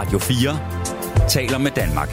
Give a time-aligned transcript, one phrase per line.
[0.00, 2.08] Radio 4 taler med Danmark.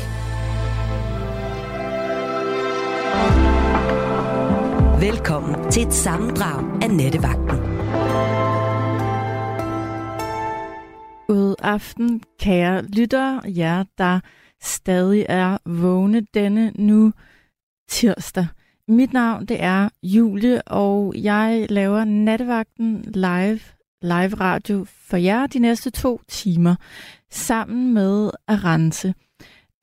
[5.02, 7.58] Velkommen til et sammendrag af Nettevagten.
[11.28, 14.19] God aften, kære lyttere, jer der
[14.62, 17.13] stadig er vågne denne nu
[17.90, 18.48] tirsdag.
[18.88, 23.59] Mit navn det er Julie, og jeg laver nattevagten live,
[24.02, 26.76] live radio for jer de næste to timer,
[27.31, 29.13] sammen med Arance.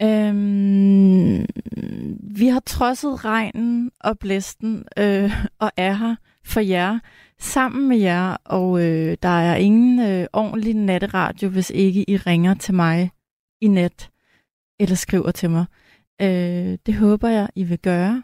[0.02, 1.46] Øhm,
[2.20, 6.98] vi har trodset regnen og blæsten øh, og er her for jer,
[7.38, 12.54] sammen med jer, og øh, der er ingen øh, ordentlig natteradio, hvis ikke I ringer
[12.54, 13.10] til mig
[13.60, 14.10] i net
[14.80, 15.64] eller skriver til mig.
[16.22, 18.22] Øh, det håber jeg, I vil gøre.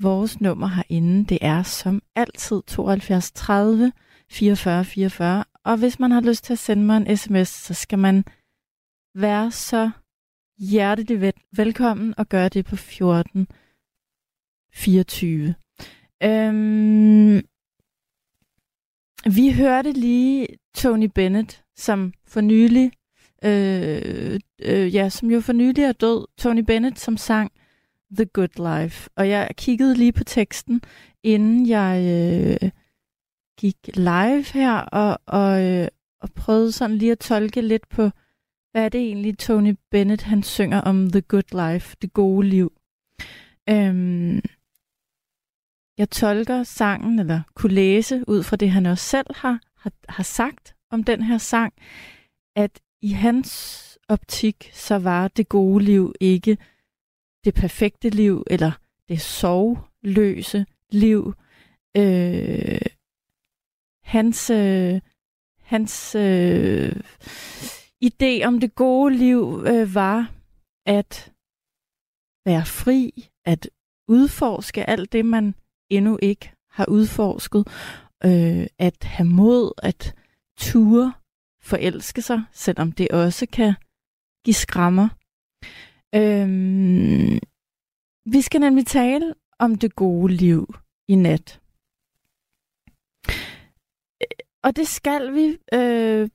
[0.00, 3.92] Vores nummer herinde, det er som altid 72 30
[4.30, 5.44] 44 44.
[5.64, 8.24] Og hvis man har lyst til at sende mig en sms, så skal man
[9.20, 9.90] være så
[10.58, 13.48] hjertelig velkommen og gøre det på 14
[14.72, 15.54] 24.
[16.22, 17.40] Øhm,
[19.34, 22.92] vi hørte lige Tony Bennett, som for nylig,
[23.44, 26.26] øh, øh, ja, som jo for nylig er død.
[26.38, 27.52] Tony Bennett, som sang
[28.16, 29.10] The Good Life.
[29.16, 30.82] Og jeg kiggede lige på teksten,
[31.22, 32.04] inden jeg
[32.62, 32.70] øh,
[33.58, 35.88] gik live her, og, og, øh,
[36.20, 38.10] og prøvede sådan lige at tolke lidt på,
[38.72, 42.72] hvad er det egentlig Tony Bennett, han synger om The Good Life, det gode liv.
[43.68, 44.40] Øhm,
[45.98, 50.22] jeg tolker sangen, eller kunne læse ud fra det, han også selv har, har, har
[50.22, 51.72] sagt om den her sang,
[52.56, 56.58] at i hans optik, så var det gode liv ikke
[57.44, 58.72] det perfekte liv, eller
[59.08, 61.34] det sovløse liv.
[61.96, 62.80] Øh,
[64.02, 65.00] hans øh,
[65.68, 66.96] hans øh,
[68.04, 70.32] idé om det gode liv øh, var
[70.86, 71.32] at
[72.46, 73.70] være fri, at
[74.08, 75.54] udforske alt det, man
[75.90, 77.68] endnu ikke har udforsket,
[78.24, 80.14] øh, at have mod, at
[80.58, 81.12] ture,
[81.62, 83.74] forelske sig, selvom det også kan
[84.44, 85.08] give skrammer.
[86.14, 86.48] Øh,
[88.32, 90.74] vi skal nemlig tale om det gode liv
[91.08, 91.60] i nat.
[94.22, 96.28] Øh, og det skal vi, øh,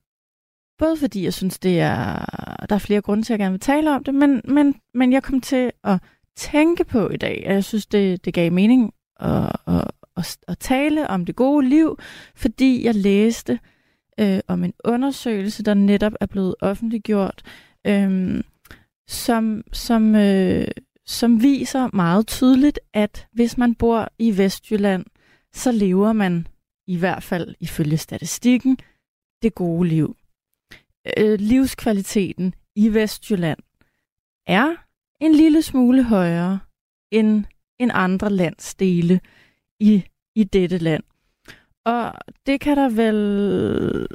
[0.83, 2.25] både fordi jeg synes, det er,
[2.69, 5.13] der er flere grunde til, at jeg gerne vil tale om det, men, men, men
[5.13, 5.99] jeg kom til at
[6.35, 10.57] tænke på i dag, at jeg synes, det, det gav mening at, at, at, at
[10.59, 11.99] tale om det gode liv,
[12.35, 13.59] fordi jeg læste
[14.19, 17.43] øh, om en undersøgelse, der netop er blevet offentliggjort,
[17.87, 18.43] øh,
[19.07, 20.67] som, som, øh,
[21.05, 25.05] som viser meget tydeligt, at hvis man bor i Vestjylland,
[25.53, 26.47] så lever man
[26.87, 28.77] i hvert fald ifølge statistikken
[29.41, 30.15] det gode liv.
[31.17, 33.59] Øh, livskvaliteten i Vestjylland
[34.47, 34.75] er
[35.19, 36.59] en lille smule højere
[37.11, 37.45] end,
[37.79, 39.19] end andre landsdele
[39.79, 40.03] i,
[40.35, 41.03] i dette land.
[41.85, 42.13] Og
[42.45, 44.07] det kan der vel...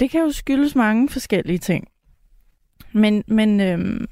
[0.00, 1.88] Det kan jo skyldes mange forskellige ting.
[2.92, 4.06] Men, men øhm,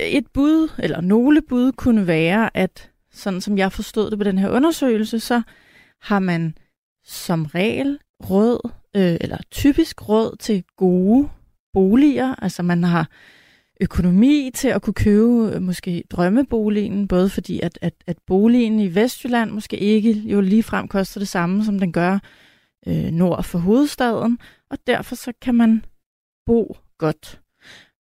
[0.00, 4.38] et bud, eller nogle bud, kunne være, at sådan som jeg forstod det på den
[4.38, 5.42] her undersøgelse, så
[6.02, 6.58] har man
[7.04, 7.98] som regel
[8.30, 11.28] råd, øh, eller typisk råd til gode
[11.72, 12.34] boliger.
[12.42, 13.10] Altså man har
[13.80, 18.94] økonomi til at kunne købe øh, måske drømmeboligen, både fordi at, at, at boligen i
[18.94, 22.18] Vestjylland måske ikke jo lige frem koster det samme, som den gør
[22.86, 24.38] øh, nord for hovedstaden,
[24.70, 25.84] og derfor så kan man
[26.46, 27.40] bo godt.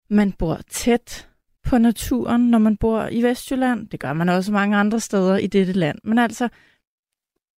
[0.10, 1.28] Man bor tæt
[1.64, 3.88] på naturen, når man bor i Vestjylland.
[3.88, 6.00] Det gør man også mange andre steder i dette land.
[6.04, 6.50] Men altså,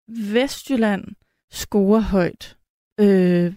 [0.09, 1.05] Vestjylland
[1.53, 2.57] scorer højt,
[3.01, 3.55] øh,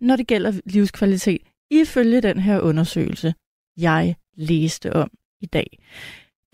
[0.00, 3.34] når det gælder livskvalitet, ifølge den her undersøgelse,
[3.76, 5.78] jeg læste om i dag.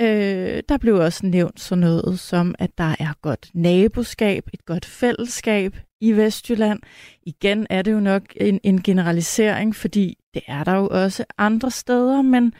[0.00, 4.84] Øh, der blev også nævnt sådan noget som, at der er godt naboskab, et godt
[4.84, 6.80] fællesskab i Vestjylland.
[7.22, 11.70] Igen er det jo nok en, en generalisering, fordi det er der jo også andre
[11.70, 12.54] steder, men,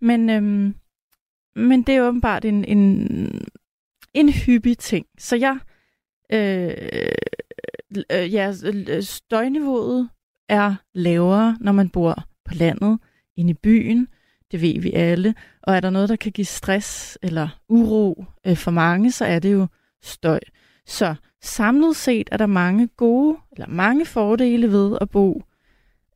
[0.00, 0.74] men, øhm,
[1.56, 3.48] men det er åbenbart en, en,
[4.14, 5.06] en hyppig ting.
[5.18, 5.58] Så jeg
[6.32, 7.12] øh,
[8.12, 10.08] øh, ja, øh, støjniveauet
[10.48, 12.98] er lavere, når man bor på landet,
[13.36, 14.08] inde i byen.
[14.50, 15.34] Det ved vi alle.
[15.62, 19.38] Og er der noget, der kan give stress eller uro øh, for mange, så er
[19.38, 19.66] det jo
[20.02, 20.40] støj.
[20.86, 25.42] Så samlet set er der mange gode, eller mange fordele ved at bo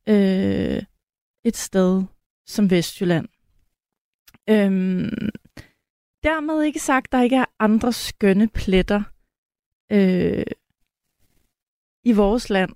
[0.09, 0.83] øh,
[1.45, 2.03] et sted
[2.45, 3.27] som Vestjylland.
[4.49, 5.29] Øhm,
[6.23, 9.03] dermed ikke sagt, at der ikke er andre skønne pletter
[9.91, 10.43] øh,
[12.03, 12.71] i vores land.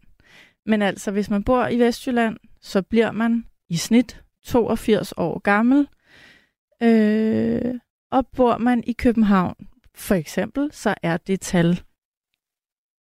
[0.65, 5.87] Men altså, hvis man bor i Vestjylland, så bliver man i snit 82 år gammel.
[6.83, 7.75] Øh,
[8.11, 9.55] og bor man i København,
[9.95, 11.81] for eksempel, så er det tal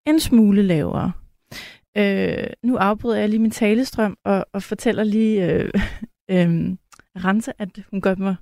[0.07, 1.13] en smule lavere.
[1.97, 5.71] Øh, nu afbryder jeg lige min talestrøm og, og fortæller lige øh,
[6.31, 6.77] øh,
[7.17, 8.37] Rense, at hun gør mig...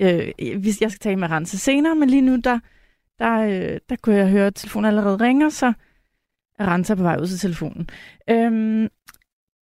[0.00, 0.28] Øh,
[0.58, 2.58] hvis jeg skal tale med Rense senere, men lige nu, der,
[3.18, 5.72] der, øh, der kunne jeg høre, at telefonen allerede ringer, så
[6.60, 7.88] renser på vej ud til telefonen.
[8.30, 8.88] Øhm,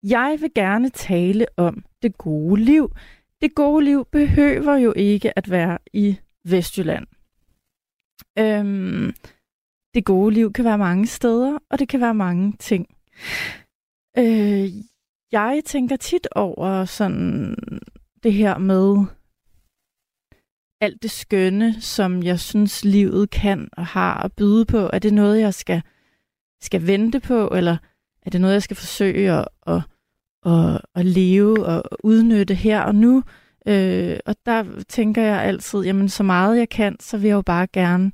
[0.03, 2.95] jeg vil gerne tale om det gode liv.
[3.41, 7.07] Det gode liv behøver jo ikke at være i Vestjylland.
[8.39, 9.13] Øhm,
[9.93, 12.87] det gode liv kan være mange steder, og det kan være mange ting.
[14.17, 14.69] Øh,
[15.31, 17.55] jeg tænker tit over sådan
[18.23, 19.05] det her med
[20.81, 24.89] alt det skønne, som jeg synes, livet kan og har at byde på.
[24.93, 25.81] Er det noget, jeg skal,
[26.63, 27.77] skal vente på, eller
[28.25, 29.81] er det noget, jeg skal forsøge at, at,
[30.45, 33.23] at, at leve og udnytte her og nu?
[33.67, 37.41] Øh, og der tænker jeg altid, jamen så meget jeg kan, så vil jeg jo
[37.41, 38.11] bare gerne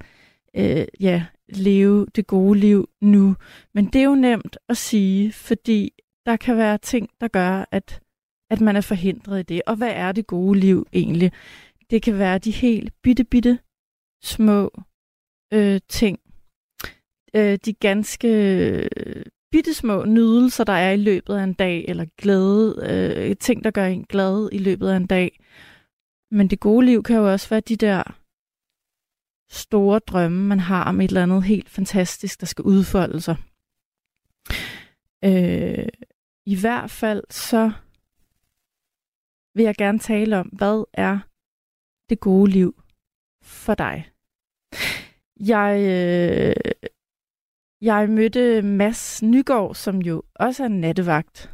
[0.55, 3.35] øh, ja, leve det gode liv nu.
[3.73, 5.93] Men det er jo nemt at sige, fordi
[6.25, 8.01] der kan være ting, der gør, at,
[8.49, 9.61] at man er forhindret i det.
[9.67, 11.31] Og hvad er det gode liv egentlig?
[11.89, 13.59] Det kan være de helt bitte, bitte
[14.23, 14.81] små
[15.53, 16.19] øh, ting.
[17.33, 22.05] Øh, de ganske bittesmå bitte små nydelser, der er i løbet af en dag, eller
[22.17, 25.39] glæde, øh, ting, der gør en glad i løbet af en dag.
[26.31, 28.03] Men det gode liv kan jo også være de der
[29.49, 33.35] store drømme, man har om et eller andet helt fantastisk, der skal udfolde sig.
[35.25, 35.87] Øh,
[36.45, 37.71] I hvert fald så
[39.55, 41.19] vil jeg gerne tale om, hvad er
[42.09, 42.83] det gode liv
[43.43, 44.09] for dig?
[45.39, 46.71] Jeg, øh,
[47.81, 51.51] jeg mødte Mads Nygaard, som jo også er nattevagt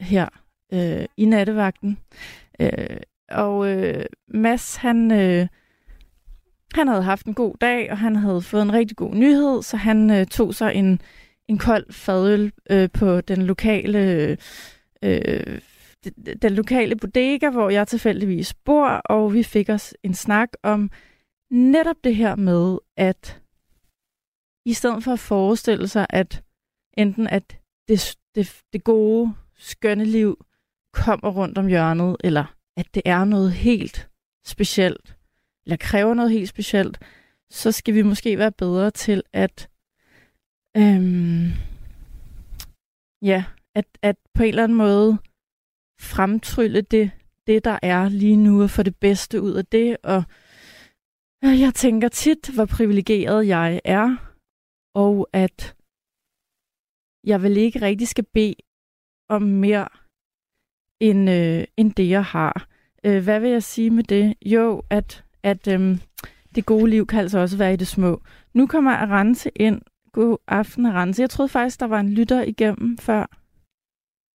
[0.00, 0.28] her
[0.72, 1.98] øh, i nattevagten.
[2.60, 2.96] Øh,
[3.30, 5.46] og øh, Mads, han, øh,
[6.74, 9.76] han havde haft en god dag, og han havde fået en rigtig god nyhed, så
[9.76, 11.00] han øh, tog sig en,
[11.48, 14.36] en kold fadøl øh, på den lokale
[15.02, 15.60] øh,
[16.42, 20.90] den lokale bodega, hvor jeg tilfældigvis bor, og vi fik os en snak om
[21.50, 23.40] netop det her med, at
[24.64, 26.42] i stedet for at forestille sig, at
[26.96, 27.58] enten at
[27.88, 30.44] det, det, det gode, skønne liv
[30.92, 34.08] kommer rundt om hjørnet, eller at det er noget helt
[34.46, 35.16] specielt,
[35.66, 36.98] eller kræver noget helt specielt,
[37.50, 39.68] så skal vi måske være bedre til at,
[40.76, 41.50] øhm,
[43.22, 43.44] ja,
[43.74, 45.18] at, at på en eller anden måde
[46.00, 47.10] fremtrylle det,
[47.46, 49.96] det, der er lige nu, og få det bedste ud af det.
[50.02, 50.24] Og
[51.42, 54.33] jeg tænker tit, hvor privilegeret jeg er,
[54.94, 55.76] og at
[57.24, 58.54] jeg vel ikke rigtig skal bede
[59.28, 59.88] om mere,
[61.00, 62.68] end, øh, end det, jeg har.
[63.04, 64.34] Øh, hvad vil jeg sige med det?
[64.46, 65.98] Jo, at, at øh,
[66.54, 68.22] det gode liv kan altså også være i det små.
[68.54, 69.82] Nu kommer Arance ind.
[70.12, 71.22] God aften, Arance.
[71.22, 73.26] Jeg troede faktisk, der var en lytter igennem før.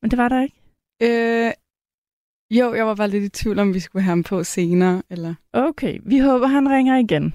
[0.03, 0.57] Men det var der ikke?
[1.03, 1.53] Øh,
[2.51, 5.03] jo, jeg var bare lidt i tvivl om, vi skulle have ham på senere.
[5.11, 5.35] Eller...
[5.53, 7.35] Okay, vi håber, han ringer igen.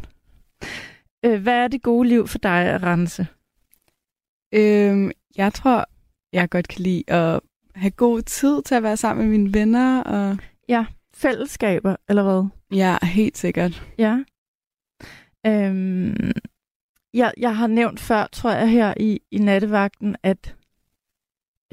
[1.26, 3.28] Øh, hvad er det gode liv for dig, Rense?
[4.54, 5.86] Øh, jeg tror,
[6.34, 7.40] jeg godt kan lide at
[7.76, 10.04] have god tid til at være sammen med mine venner.
[10.04, 10.38] Og...
[10.70, 12.50] Ja, fællesskaber, eller hvad?
[12.78, 13.84] Ja, helt sikkert.
[13.98, 14.20] Ja.
[15.46, 16.32] Øhm,
[17.14, 20.56] jeg, jeg har nævnt før, tror jeg, her i, i nattevagten, at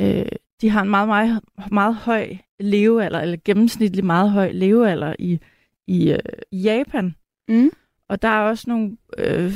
[0.01, 0.27] øh,
[0.61, 1.41] de har en meget, meget,
[1.73, 5.41] meget høj levealder, eller gennemsnitlig meget høj levealder i,
[5.87, 6.19] i, øh,
[6.53, 7.15] Japan.
[7.49, 7.71] Mm.
[8.11, 9.53] Og der er også nogle øh,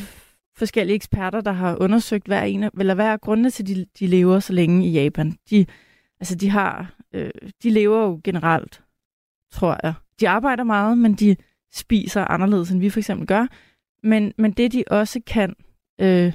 [0.57, 3.87] forskellige eksperter, der har undersøgt, hvad er, en, eller hvad er grundene til, at de,
[3.99, 5.39] de lever så længe i Japan.
[5.51, 5.67] De,
[6.21, 7.31] altså, de, har, øh,
[7.63, 8.83] de lever jo generelt,
[9.53, 9.95] tror jeg.
[10.21, 11.37] De arbejder meget, men de
[11.73, 13.47] spiser anderledes, end vi for eksempel gør.
[14.03, 15.55] Men, men det, de også kan,
[16.01, 16.33] øh,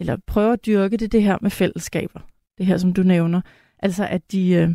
[0.00, 2.20] eller prøver at dyrke, det er det her med fællesskaber.
[2.58, 3.40] Det her, som du nævner.
[3.78, 4.74] Altså, at de, øh,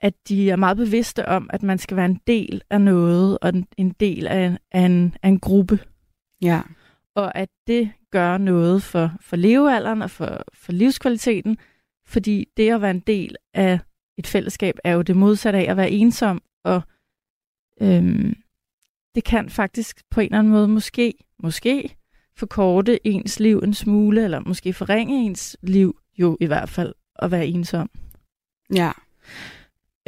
[0.00, 3.52] at de er meget bevidste om, at man skal være en del af noget, og
[3.76, 5.78] en del af, af, en, af en gruppe.
[6.42, 6.62] Ja.
[7.14, 11.58] Og at det gør noget for, for levealderen og for, for livskvaliteten,
[12.06, 13.80] fordi det at være en del af
[14.18, 16.82] et fællesskab er jo det modsatte af at være ensom, og
[17.80, 18.34] øhm,
[19.14, 21.96] det kan faktisk på en eller anden måde måske, måske
[22.36, 27.30] forkorte ens liv en smule, eller måske forringe ens liv jo i hvert fald at
[27.30, 27.90] være ensom.
[28.74, 28.92] Ja.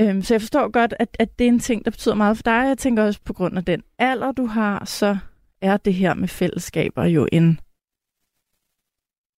[0.01, 2.43] Øhm, så jeg forstår godt, at, at det er en ting, der betyder meget for
[2.43, 2.65] dig.
[2.69, 5.19] Jeg tænker også på grund af den alder, du har, så
[5.61, 7.61] er det her med fællesskaber jo en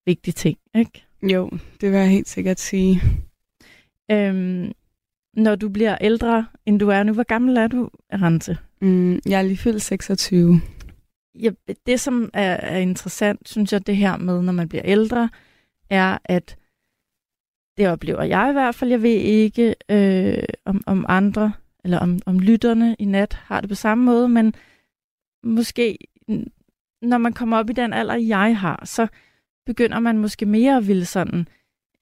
[0.07, 1.05] vigtig ting, ikke?
[1.23, 1.51] Jo,
[1.81, 3.01] det vil jeg helt sikkert sige.
[4.11, 4.73] Øhm,
[5.35, 7.13] når du bliver ældre, end du er nu.
[7.13, 8.59] Hvor gammel er du, Rante?
[8.81, 10.61] Mm, jeg er lige fyldt 26.
[11.35, 11.51] Ja,
[11.87, 15.31] det, som er, er interessant, synes jeg, det her med, når man bliver ældre,
[15.91, 16.57] er, at
[17.77, 18.91] det oplever jeg i hvert fald.
[18.91, 21.53] Jeg ved ikke, øh, om, om andre,
[21.85, 24.55] eller om, om lytterne i nat har det på samme måde, men
[25.45, 25.99] måske,
[27.03, 29.07] når man kommer op i den alder, jeg har, så
[29.67, 31.49] begynder man måske mere at ville sådan,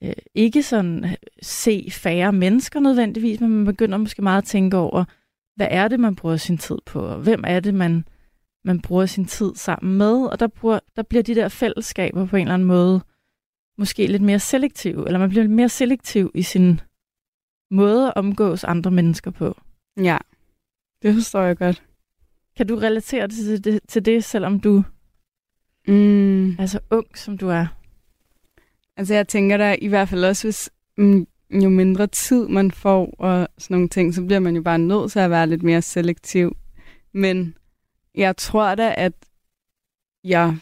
[0.03, 4.77] øh, ikke sådan øh, se færre mennesker nødvendigvis, men man begynder måske meget at tænke
[4.77, 5.05] over,
[5.57, 8.05] hvad er det, man bruger sin tid på, og hvem er det, man,
[8.65, 12.37] man bruger sin tid sammen med, og der, bruger, der bliver de der fællesskaber på
[12.37, 13.01] en eller anden måde
[13.81, 16.81] måske lidt mere selektiv, eller man bliver lidt mere selektiv i sin
[17.71, 19.61] måde at omgås andre mennesker på.
[19.97, 20.19] Ja,
[21.03, 21.83] det forstår jeg godt.
[22.57, 24.85] Kan du relatere det til det, til det selvom du
[25.89, 26.51] Mm.
[26.59, 27.67] er så ung, som du er?
[28.97, 31.27] Altså jeg tænker da i hvert fald også, hvis mm,
[31.63, 35.13] jo mindre tid man får og sådan nogle ting, så bliver man jo bare nødt
[35.13, 36.57] til at være lidt mere selektiv.
[37.13, 37.55] Men
[38.15, 39.13] jeg tror da, at
[40.25, 40.57] jeg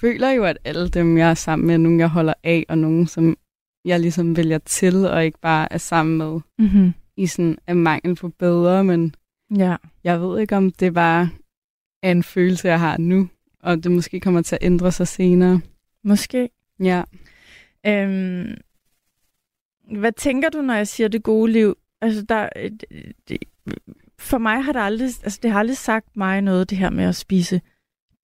[0.00, 3.06] føler jo, at alle dem, jeg er sammen med, nogen, jeg holder af, og nogen,
[3.06, 3.36] som
[3.84, 6.92] jeg ligesom vælger til, og ikke bare er sammen med Mm-hmm.
[7.16, 9.14] i sådan en mangel på bedre, men
[9.56, 9.76] Ja.
[10.04, 11.28] jeg ved ikke, om det bare
[12.02, 13.28] er en følelse, jeg har nu,
[13.62, 15.60] og det måske kommer til at ændre sig senere.
[16.04, 16.48] Måske.
[16.80, 17.02] Ja.
[17.86, 18.54] Øhm,
[19.98, 21.74] hvad tænker du, når jeg siger det gode liv?
[22.00, 22.84] Altså, der, det,
[23.28, 23.38] det,
[24.18, 27.04] for mig har det aldrig, altså, det har aldrig sagt mig noget, det her med
[27.04, 27.60] at spise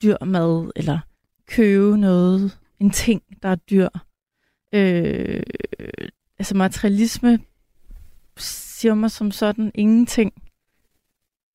[0.03, 0.99] dyr mad, eller
[1.57, 3.89] købe noget, en ting, der er dyr.
[4.73, 5.43] Øh,
[6.39, 7.39] altså, materialisme
[8.37, 10.33] siger mig som sådan ingenting.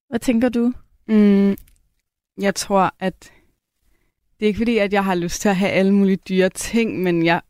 [0.09, 0.73] Hvad tænker du?
[1.07, 1.55] Mm,
[2.41, 3.31] jeg tror, at
[4.39, 7.03] det er ikke fordi, at jeg har lyst til at have alle mulige dyre ting,
[7.03, 7.41] men jeg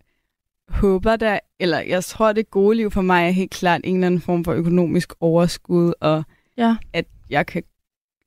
[0.69, 4.07] håber da, eller jeg tror, det gode liv for mig er helt klart en eller
[4.07, 6.23] anden form for økonomisk overskud, og
[6.57, 6.77] Ja.
[6.93, 7.63] at jeg kan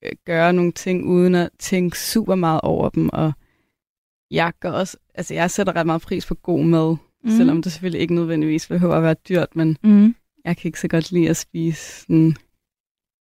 [0.03, 3.33] øh, gøre nogle ting uden at tænke super meget over dem, og
[4.31, 7.31] jeg gør også, altså jeg sætter ret meget pris på god mad, mm.
[7.31, 10.15] selvom det selvfølgelig ikke nødvendigvis behøver at være dyrt, men Mm.
[10.45, 12.37] jeg kan ikke så godt lide at spise sådan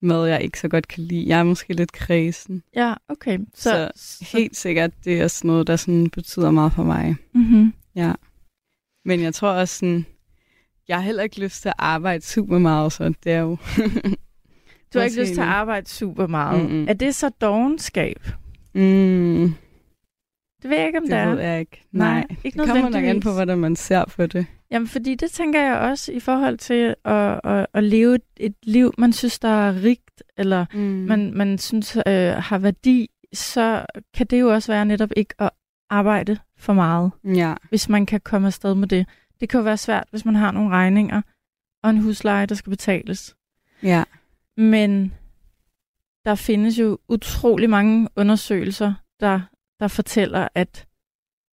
[0.01, 1.27] mad, jeg ikke så godt kan lide.
[1.27, 2.63] Jeg er måske lidt kredsen.
[2.75, 3.39] Ja, okay.
[3.55, 7.15] Så, Så Helt sikkert, det er sådan noget, der sådan betyder meget for mig.
[7.33, 7.73] Mm-hmm.
[7.95, 8.13] Ja.
[9.05, 10.05] Men jeg tror også sådan,
[10.87, 13.57] jeg har heller ikke lyst til at arbejde super meget, så det er jo...
[14.93, 16.63] Du har ikke lyst til at arbejde super meget.
[16.69, 16.85] Mm-mm.
[16.89, 18.27] Er det så dogenskab?
[18.73, 19.53] mm,
[20.61, 21.29] Det ved jeg ikke, om det det er.
[21.29, 21.83] ved jeg ikke.
[21.91, 24.45] Nej, Nej, ikke det kommer nok an på, hvordan man ser på det.
[24.71, 28.55] Jamen, fordi det tænker jeg også i forhold til at, at, at leve et, et
[28.63, 30.79] liv, man synes, der er rigt, eller Mm.
[30.79, 35.49] man, man synes øh, har værdi, så kan det jo også være netop ikke at
[35.89, 39.05] arbejde for meget, Ja, hvis man kan komme afsted med det.
[39.39, 41.21] Det kan jo være svært, hvis man har nogle regninger
[41.83, 43.35] og en husleje, der skal betales.
[43.83, 44.03] ja,
[44.57, 45.13] Men
[46.25, 49.39] der findes jo utrolig mange undersøgelser, der,
[49.79, 50.87] der fortæller, at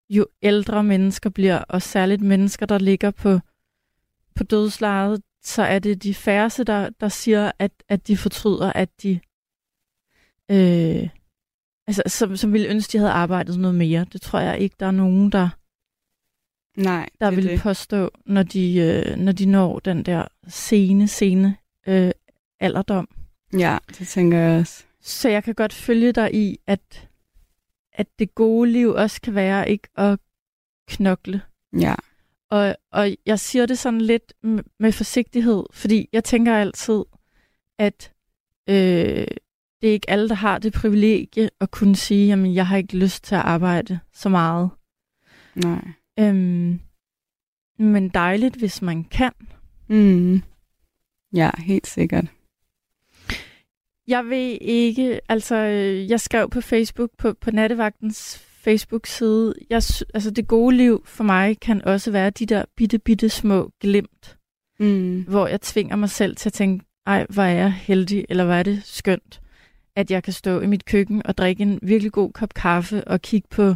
[0.10, 3.40] jo ældre mennesker bliver, og særligt mennesker, der ligger på,
[4.36, 8.90] på dødslejet, så er det de færreste, der, der siger, at, at de fortryder, at
[9.04, 9.20] de
[10.52, 11.10] øh,
[11.88, 14.06] altså, som, som ville ønske, de havde arbejdet noget mere.
[14.14, 15.50] Det tror jeg ikke, der er nogen, der,
[16.78, 17.60] nej, der er vil det.
[17.60, 22.12] påstå, når de, øh, når de når den der sene, sene øh,
[22.60, 23.08] alderdom.
[23.58, 24.84] Ja, det tænker jeg også.
[25.02, 27.05] Så jeg kan godt følge dig i, at,
[27.98, 30.20] at det gode liv også kan være ikke at
[30.88, 31.42] knokle.
[31.80, 31.96] Ja,
[32.50, 34.34] Og, og jeg siger det sådan lidt
[34.80, 37.04] med forsigtighed, fordi jeg tænker altid,
[37.80, 38.14] at
[38.70, 39.28] øh,
[39.82, 42.98] det er ikke alle, der har det privilegie at kunne sige, jamen jeg har ikke
[42.98, 44.70] lyst til at arbejde så meget.
[45.56, 45.88] nej.
[46.20, 46.80] Øhm,
[47.80, 49.32] men dejligt, hvis man kan.
[49.88, 50.42] Mm.
[51.34, 52.26] Ja, helt sikkert.
[54.08, 59.82] Jeg ved ikke, altså øh, jeg skrev på Facebook, på, på Nattevagtens Facebook-side, jeg,
[60.14, 64.38] altså det gode liv for mig kan også være de der bitte, bitte små glimt,
[64.80, 65.24] Mm.
[65.28, 68.54] hvor jeg tvinger mig selv til at tænke, ej, hvor er jeg heldig, eller hvor
[68.54, 69.42] er det skønt,
[69.96, 73.22] at jeg kan stå i mit køkken og drikke en virkelig god kop kaffe og
[73.22, 73.76] kigge på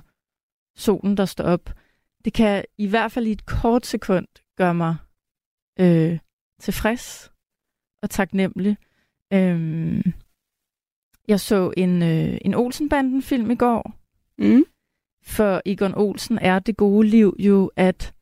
[0.77, 1.73] solen, der står op.
[2.25, 4.95] Det kan i hvert fald i et kort sekund gøre mig
[5.79, 6.19] øh,
[6.61, 7.31] tilfreds
[8.03, 8.77] og taknemmelig.
[9.33, 10.01] Øhm,
[11.27, 13.95] jeg så en, øh, en Olsenbanden-film i går,
[14.37, 14.63] Mm.
[15.23, 18.13] for Egon Olsen er det gode liv jo at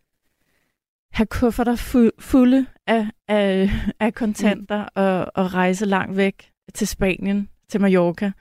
[1.11, 4.89] have kufferter fu- fulde af, af, af kontanter mm.
[4.95, 8.31] og, og rejse langt væk til Spanien, til Mallorca,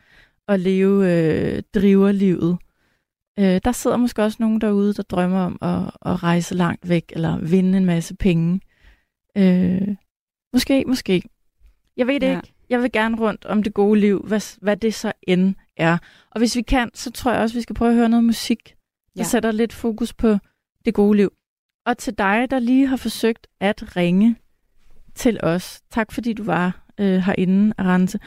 [0.48, 2.58] og leve øh, driverlivet.
[3.38, 7.12] Øh, der sidder måske også nogen derude, der drømmer om at, at rejse langt væk,
[7.12, 8.60] eller vinde en masse penge.
[9.36, 9.88] Øh,
[10.52, 11.22] Måske, måske.
[11.96, 12.36] Jeg ved det Ja.
[12.36, 12.52] ikke.
[12.68, 15.98] Jeg vil gerne rundt om det gode liv, hvad, hvad det så end er.
[16.30, 18.68] Og hvis vi kan, så tror jeg også, vi skal prøve at høre noget musik,
[19.16, 19.22] der Ja.
[19.22, 20.36] sætter lidt fokus på
[20.84, 21.32] det gode liv.
[21.86, 24.36] Og til dig, der lige har forsøgt at ringe
[25.14, 25.82] til os.
[25.90, 28.18] Tak fordi du var øh, herinde, Arance.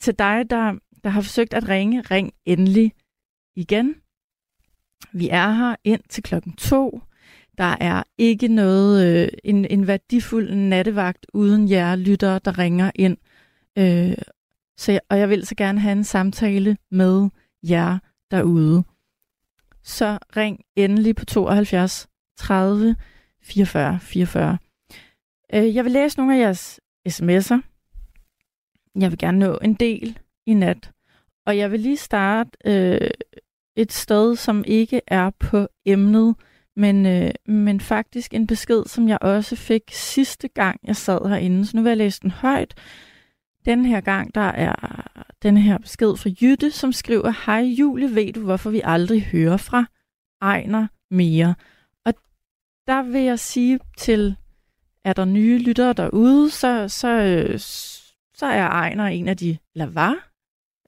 [0.00, 0.74] Til dig, der,
[1.04, 2.92] der har forsøgt at ringe, ring endelig
[3.56, 3.94] igen.
[5.12, 7.00] Vi er her ind til klokken to.
[7.58, 13.16] Der er ikke noget, øh, en, en værdifuld nattevagt uden jer lyttere, der ringer ind.
[13.78, 14.16] Øh,
[14.78, 17.28] så jeg, og jeg vil så gerne have en samtale med
[17.62, 17.98] jer
[18.30, 18.84] derude.
[19.82, 22.96] Så ring endelig på 72 30
[23.42, 24.58] 44 44.
[25.54, 27.60] Øh, jeg vil læse nogle af jeres sms'er.
[29.00, 30.90] Jeg vil gerne nå en del i nat.
[31.46, 33.10] Og jeg vil lige starte øh,
[33.76, 36.34] et sted, som ikke er på emnet,
[36.76, 41.66] men, øh, men faktisk en besked, som jeg også fik sidste gang, jeg sad herinde.
[41.66, 42.74] Så nu vil jeg læse den højt.
[43.66, 45.06] Den her gang, der er
[45.42, 49.56] den her besked fra Jytte, som skriver, Hej Julie, ved du, hvorfor vi aldrig hører
[49.56, 49.84] fra
[50.42, 51.54] Ejner mere?
[52.04, 52.14] Og
[52.86, 54.36] der vil jeg sige til,
[55.04, 57.08] er der nye lyttere derude, så, så,
[58.34, 60.30] så er Ejner en af de, eller var,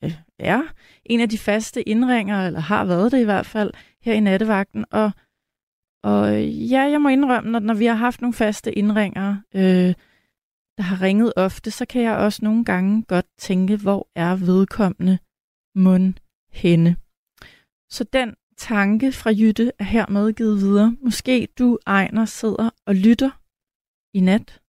[0.05, 0.63] øh, er
[1.05, 3.71] en af de faste indringer, eller har været det i hvert fald,
[4.03, 4.85] her i nattevagten.
[4.91, 5.11] Og,
[6.03, 9.95] og ja, jeg må indrømme, når, når vi har haft nogle faste indringer, øh,
[10.79, 15.19] der har ringet ofte, så kan jeg også nogle gange godt tænke, hvor er vedkommende
[15.75, 16.15] mund
[16.53, 16.97] henne.
[17.91, 20.97] Så den tanke fra Jytte er hermed givet videre.
[21.01, 23.31] Måske du, Ejner, sidder og lytter
[24.15, 24.61] i nat.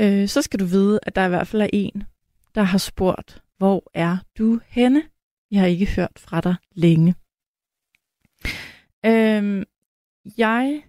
[0.00, 2.04] Øh, så skal du vide, at der i hvert fald er en,
[2.54, 5.02] der har spurgt, hvor er du henne?
[5.50, 7.14] Jeg har ikke hørt fra dig længe.
[9.06, 9.66] Øh,
[10.38, 10.82] jeg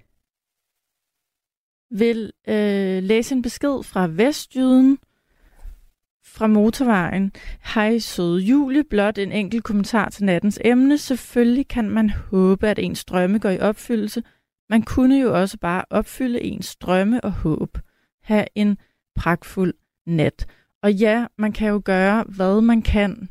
[2.00, 4.98] vil øh, læse en besked fra Vestjyden
[6.26, 7.32] fra motorvejen.
[7.74, 10.98] Hej søde Julie, blot en enkelt kommentar til nattens emne.
[10.98, 14.24] Selvfølgelig kan man håbe, at ens drømme går i opfyldelse.
[14.70, 17.78] Man kunne jo også bare opfylde ens drømme og håb.
[18.24, 18.78] Ha' en
[19.16, 19.74] pragtfuld
[20.06, 20.48] nat.
[20.84, 23.30] Og ja, man kan jo gøre, hvad man kan,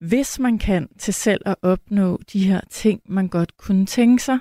[0.00, 4.38] hvis man kan, til selv at opnå de her ting, man godt kunne tænke sig.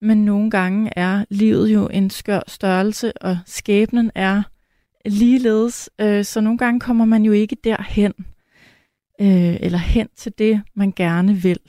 [0.00, 4.42] Men nogle gange er livet jo en skør størrelse, og skæbnen er
[5.04, 5.90] ligeledes.
[6.00, 8.12] Øh, så nogle gange kommer man jo ikke derhen,
[9.20, 11.60] øh, eller hen til det, man gerne vil.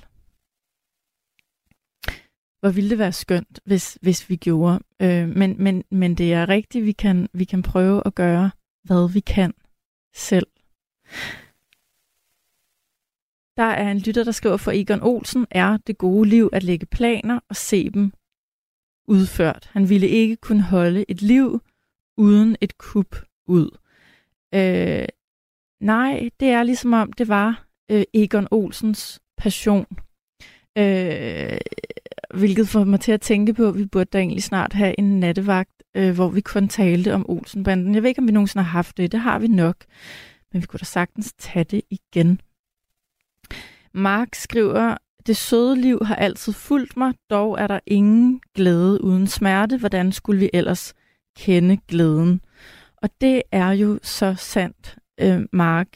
[2.59, 4.79] Hvor ville det være skønt, hvis, hvis vi gjorde.
[5.01, 8.51] Øh, men, men, men det er rigtigt, vi kan, vi kan prøve at gøre,
[8.83, 9.53] hvad vi kan
[10.15, 10.47] selv.
[13.57, 16.85] Der er en lytter, der skriver for Egon Olsen, er det gode liv at lægge
[16.85, 18.11] planer og se dem
[19.07, 19.69] udført.
[19.71, 21.61] Han ville ikke kunne holde et liv
[22.17, 23.15] uden et kup
[23.47, 23.77] ud.
[24.53, 25.07] Øh,
[25.81, 29.85] nej, det er ligesom om, det var øh, Egon Olsens passion.
[30.77, 31.57] Øh,
[32.35, 35.19] hvilket får mig til at tænke på, at vi burde da egentlig snart have en
[35.19, 37.95] nattevagt, øh, hvor vi kun talte om Olsenbanden.
[37.95, 39.11] Jeg ved ikke, om vi nogensinde har haft det.
[39.11, 39.85] Det har vi nok.
[40.53, 42.41] Men vi kunne da sagtens tage det igen.
[43.95, 49.27] Mark skriver, det søde liv har altid fulgt mig, dog er der ingen glæde uden
[49.27, 49.77] smerte.
[49.77, 50.93] Hvordan skulle vi ellers
[51.37, 52.41] kende glæden?
[52.97, 55.87] Og det er jo så sandt, øh, Mark.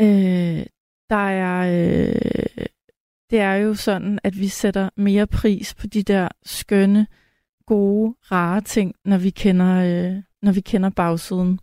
[0.00, 0.66] Øh,
[1.10, 2.66] der er, øh,
[3.30, 7.06] det er jo sådan, at vi sætter mere pris på de der skønne,
[7.66, 11.60] gode, rare ting, når vi kender, øh, når vi kender bagsiden.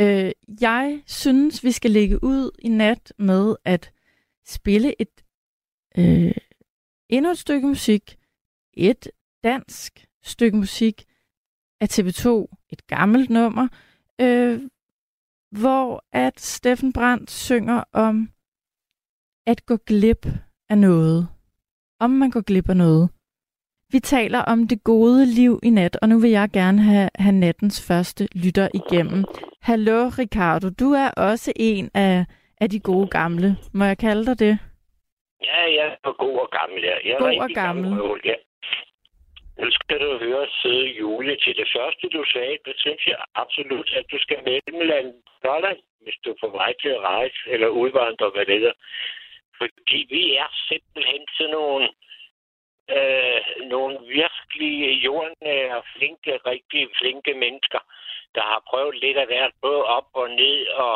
[0.00, 3.92] Øh, jeg synes, vi skal lægge ud i nat med at
[4.46, 5.24] spille et
[5.98, 6.34] øh,
[7.08, 8.18] endnu et stykke musik.
[8.72, 9.10] Et
[9.44, 11.04] dansk stykke musik
[11.80, 12.28] af TV2.
[12.70, 13.68] Et gammelt nummer,
[14.20, 14.62] øh,
[15.50, 18.30] hvor at Steffen Brandt synger om
[19.46, 20.26] at gå glip
[20.68, 21.28] af noget.
[22.00, 23.10] Om man går glip af noget.
[23.94, 27.36] Vi taler om det gode liv i nat, og nu vil jeg gerne have, have
[27.46, 29.20] nattens første lytter igennem.
[29.70, 32.24] Hallo Ricardo, du er også en af,
[32.60, 33.48] af de gode gamle.
[33.74, 34.54] Må jeg kalde dig det?
[35.48, 36.80] Ja, jeg er god og gammel.
[36.82, 37.90] Jeg, er God og gammel.
[37.92, 38.36] røvhul, Ja.
[39.62, 42.56] Nu skal du høre søde Julie til det første, du sagde.
[42.66, 45.12] Det synes jeg absolut, at du skal mellemlande
[45.44, 48.76] Holland, hvis du er på vej til at rejse eller udvandre, hvad det hedder.
[49.58, 51.84] Fordi vi er simpelthen sådan nogle,
[52.96, 53.40] øh,
[53.74, 54.74] nogle virkelig
[55.06, 57.80] jordnære, flinke, rigtig flinke mennesker,
[58.34, 60.94] der har prøvet lidt af hvert, både op og ned og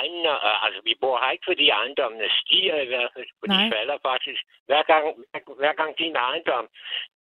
[0.00, 0.30] egne,
[0.64, 4.40] altså vi bor her ikke, fordi ejendommene stiger i hvert fald, for de falder faktisk.
[4.66, 5.04] Hver gang,
[5.62, 6.66] hver gang din ejendom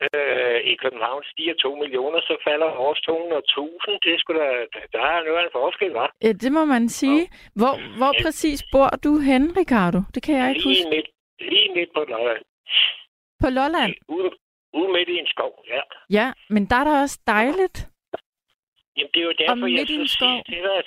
[0.07, 3.99] øh, i København stiger 2 millioner, så falder års 200.000.
[4.07, 6.11] Det skulle da, der er noget af en forskel, hva'?
[6.25, 7.23] Ja, det må man sige.
[7.61, 9.99] Hvor, hvor præcis bor du hen, Ricardo?
[10.15, 10.91] Det kan jeg ikke Lige huske.
[10.97, 11.09] midt,
[11.53, 12.45] lige midt på Lolland.
[13.43, 13.95] På Lolland?
[14.09, 14.31] Ude,
[14.79, 15.83] ude midt i en skov, ja.
[16.19, 17.79] Ja, men der er der også dejligt.
[18.97, 20.09] Jamen, det er jo derfor, jeg midt i en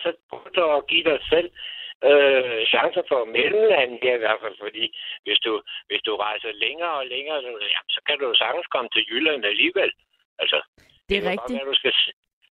[0.03, 0.09] så
[0.55, 1.49] prøv at give dig selv
[2.09, 4.85] øh, chancer for mellemlandet her i hvert fald, fordi
[5.25, 5.51] hvis du,
[5.89, 9.03] hvis du rejser længere og længere, så, jamen, så kan du jo sagtens komme til
[9.09, 9.91] Jylland alligevel.
[10.41, 10.57] Altså,
[11.09, 11.57] Det er godt rigtigt.
[11.57, 11.93] være, du skal,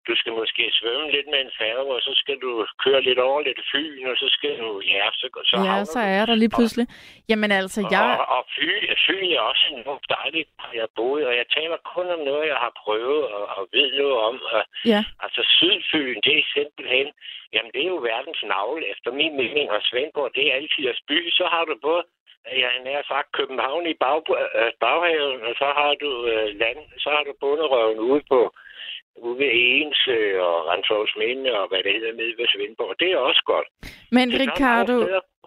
[0.07, 2.51] du skal måske svømme lidt med en færge, og så skal du
[2.83, 6.05] køre lidt over lidt fyn, og så skal du, ja, så, så Ja, så du.
[6.05, 6.85] er jeg der lige pludselig.
[7.29, 8.05] Jamen altså, jeg...
[8.19, 12.07] Og, og fyn, fyn er også enormt dejligt, har jeg boet, og jeg taler kun
[12.15, 14.35] om noget, jeg har prøvet og, og ved noget om.
[14.55, 17.07] Og, Ja, Altså Sydfyn, det er simpelthen,
[17.53, 21.19] jamen det er jo verdens navle efter min mening, og Svendborg, det er altid by.
[21.39, 22.03] Så har du både,
[22.61, 24.21] jeg har sagt, København i bag,
[24.59, 28.39] øh, baghaven, og så har du øh, land, så har du bunderøven ude på
[29.25, 32.93] ude ved Ensø og Renshovsminde og hvad det hedder nede ved Svendborg.
[32.99, 33.67] Det er også godt.
[34.11, 34.97] men Ricardo.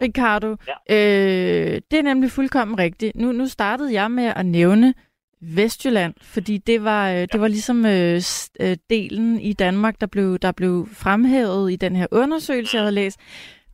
[0.03, 0.77] Ricardo, Ja.
[0.97, 3.17] øh, det er nemlig fuldkommen rigtigt.
[3.17, 4.95] Nu, nu startede jeg med at nævne
[5.43, 8.21] Vestjylland, fordi det var, øh, det var ligesom øh,
[8.61, 12.95] øh, delen i Danmark, der blev, der blev fremhævet i den her undersøgelse, jeg havde
[12.95, 13.21] læst.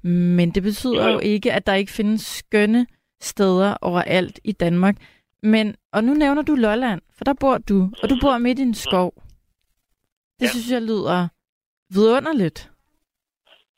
[0.03, 1.19] Men det betyder Jo, jo jo.
[1.19, 2.87] ikke, at der ikke findes skønne
[3.21, 4.97] steder overalt i Danmark.
[5.43, 8.63] Men, og nu nævner du Lolland, for der bor du, og du bor midt i
[8.63, 9.15] en skov.
[10.41, 10.51] Det Ja.
[10.53, 11.19] synes jeg lyder
[11.97, 12.61] vidunderligt.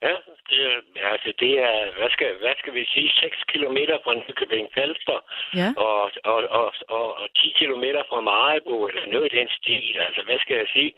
[0.07, 0.15] Ja,
[0.51, 4.67] det er, altså det er, hvad skal, hvad skal vi sige, 6 kilometer fra Nykøbing
[4.77, 5.19] Falster,
[5.61, 5.69] Ja.
[5.87, 6.01] og,
[6.33, 6.67] og, og,
[6.97, 10.69] og, og 10 kilometer fra Marebo, eller noget i den stil, altså hvad skal jeg
[10.77, 10.93] sige,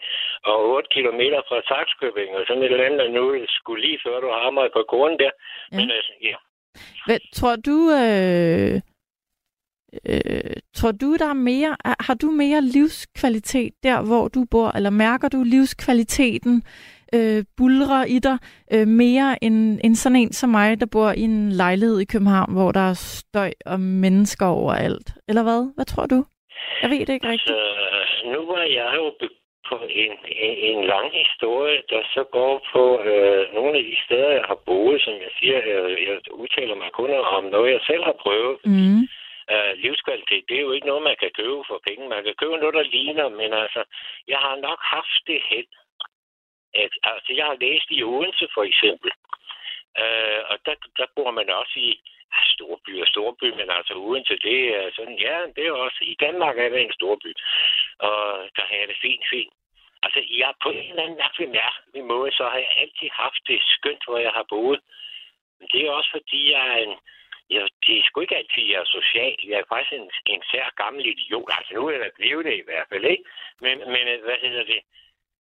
[0.50, 3.24] og 8 kilometer fra Saxkøbing, og sådan et eller andet, nu
[3.58, 5.32] skulle lige før du har mig på grunden der.
[5.72, 5.76] Ja.
[5.78, 6.36] Men altså, ja.
[7.06, 8.74] Hvad, tror du, øh,
[10.08, 14.68] øh, tror du, der er mere, er- har du mere livskvalitet der, hvor du bor,
[14.76, 16.62] eller mærker du livskvaliteten
[17.14, 18.38] øh, bulre i dig
[18.74, 22.52] øh, mere end, end sådan en som mig, der bor i en lejlighed i København,
[22.52, 25.08] hvor der er støj og mennesker overalt?
[25.28, 25.72] Eller hvad?
[25.74, 26.24] Hvad tror du?
[26.82, 27.56] Jeg ved det ikke rigtigt.
[28.00, 29.06] Altså, nu var jeg jo
[29.70, 30.12] på en,
[30.46, 34.58] en, en lang historie, der så går på øh, nogle af de steder, jeg har
[34.66, 38.56] boet, som jeg siger, øh, jeg udtaler mig kun om noget, jeg selv har prøvet.
[38.64, 39.02] Mm.
[39.52, 42.08] Øh, livskvalitet, det er jo ikke noget, man kan købe for penge.
[42.08, 43.84] Man kan købe noget, der ligner, men altså,
[44.28, 45.72] jeg har nok haft det held.
[46.74, 49.10] At, altså, jeg har læst i Odense for eksempel,
[50.02, 51.90] øh, og der, der bor man også i
[52.36, 56.16] ah, storby og storby, men altså Odense, det er sådan, ja, det er også, i
[56.20, 57.32] Danmark er det en storby,
[57.98, 58.20] og
[58.56, 59.52] der har jeg det fint, fint.
[60.02, 63.60] Altså, jeg på en eller anden mærkelig, mærkelig måde, så har jeg altid haft det
[63.62, 64.80] skønt, hvor jeg har boet.
[65.58, 66.94] Men det er også fordi, jeg er en,
[67.54, 69.36] Ja, det er sgu ikke altid, jeg er social.
[69.50, 71.50] Jeg er faktisk en, en sær gammel idiot.
[71.58, 73.24] Altså, nu er jeg blevet det i hvert fald, ikke?
[73.64, 74.80] Men, men øh, hvad hedder det?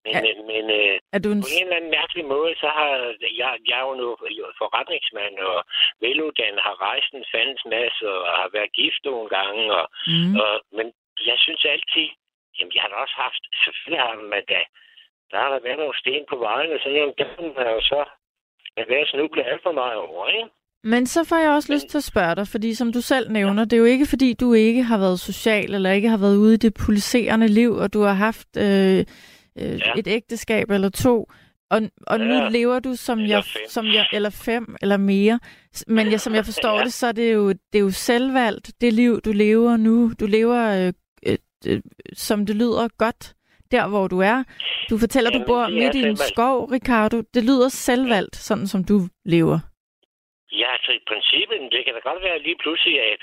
[0.05, 0.21] Men, Ja.
[0.25, 1.41] men, men øh, Er du en...
[1.45, 2.89] på en eller anden mærkelig måde, så har
[3.41, 4.07] jeg, jeg er jo nu
[4.61, 5.57] forretningsmand og
[6.03, 9.63] veluddannet, har rejst en fandens masse og har været gift nogle gange.
[9.79, 10.35] Og, Mm.
[10.43, 10.85] og, men
[11.29, 12.07] jeg synes altid,
[12.57, 14.61] jamen jeg har da også haft, selvfølgelig har man da,
[15.31, 17.81] der har der været nogle sten på vejen, og sådan nogle, dem har jeg jo
[17.93, 18.01] så
[18.91, 20.49] været snublet alt for meget over, ikke?
[20.85, 23.63] Men så får jeg også lyst til at spørge dig, fordi som du selv nævner,
[23.65, 26.53] det er jo ikke fordi, du ikke har været social, eller ikke har været ude
[26.53, 29.05] i det pulserende liv, og du har haft øh, øh,
[29.57, 29.93] Ja.
[29.97, 31.29] et ægteskab eller to,
[31.69, 32.49] og, og nu Ja.
[32.49, 33.61] lever du som Eller jeg, fem.
[33.69, 35.39] som jeg, eller fem eller mere.
[35.87, 36.83] Men jeg, som jeg forstår Ja.
[36.83, 40.11] det, så er det jo, det er jo selvvalgt, det liv, du lever nu.
[40.19, 40.93] Du lever, øh,
[41.27, 41.81] øh, øh,
[42.13, 43.33] som det lyder godt,
[43.71, 44.43] der hvor du er.
[44.89, 47.21] Du fortæller, du Jamen, bor midt i en skov, Ricardo.
[47.33, 49.59] Det lyder selvvalgt, sådan som du lever.
[50.61, 53.21] Ja, altså i princippet, det kan da godt være lige pludselig, at,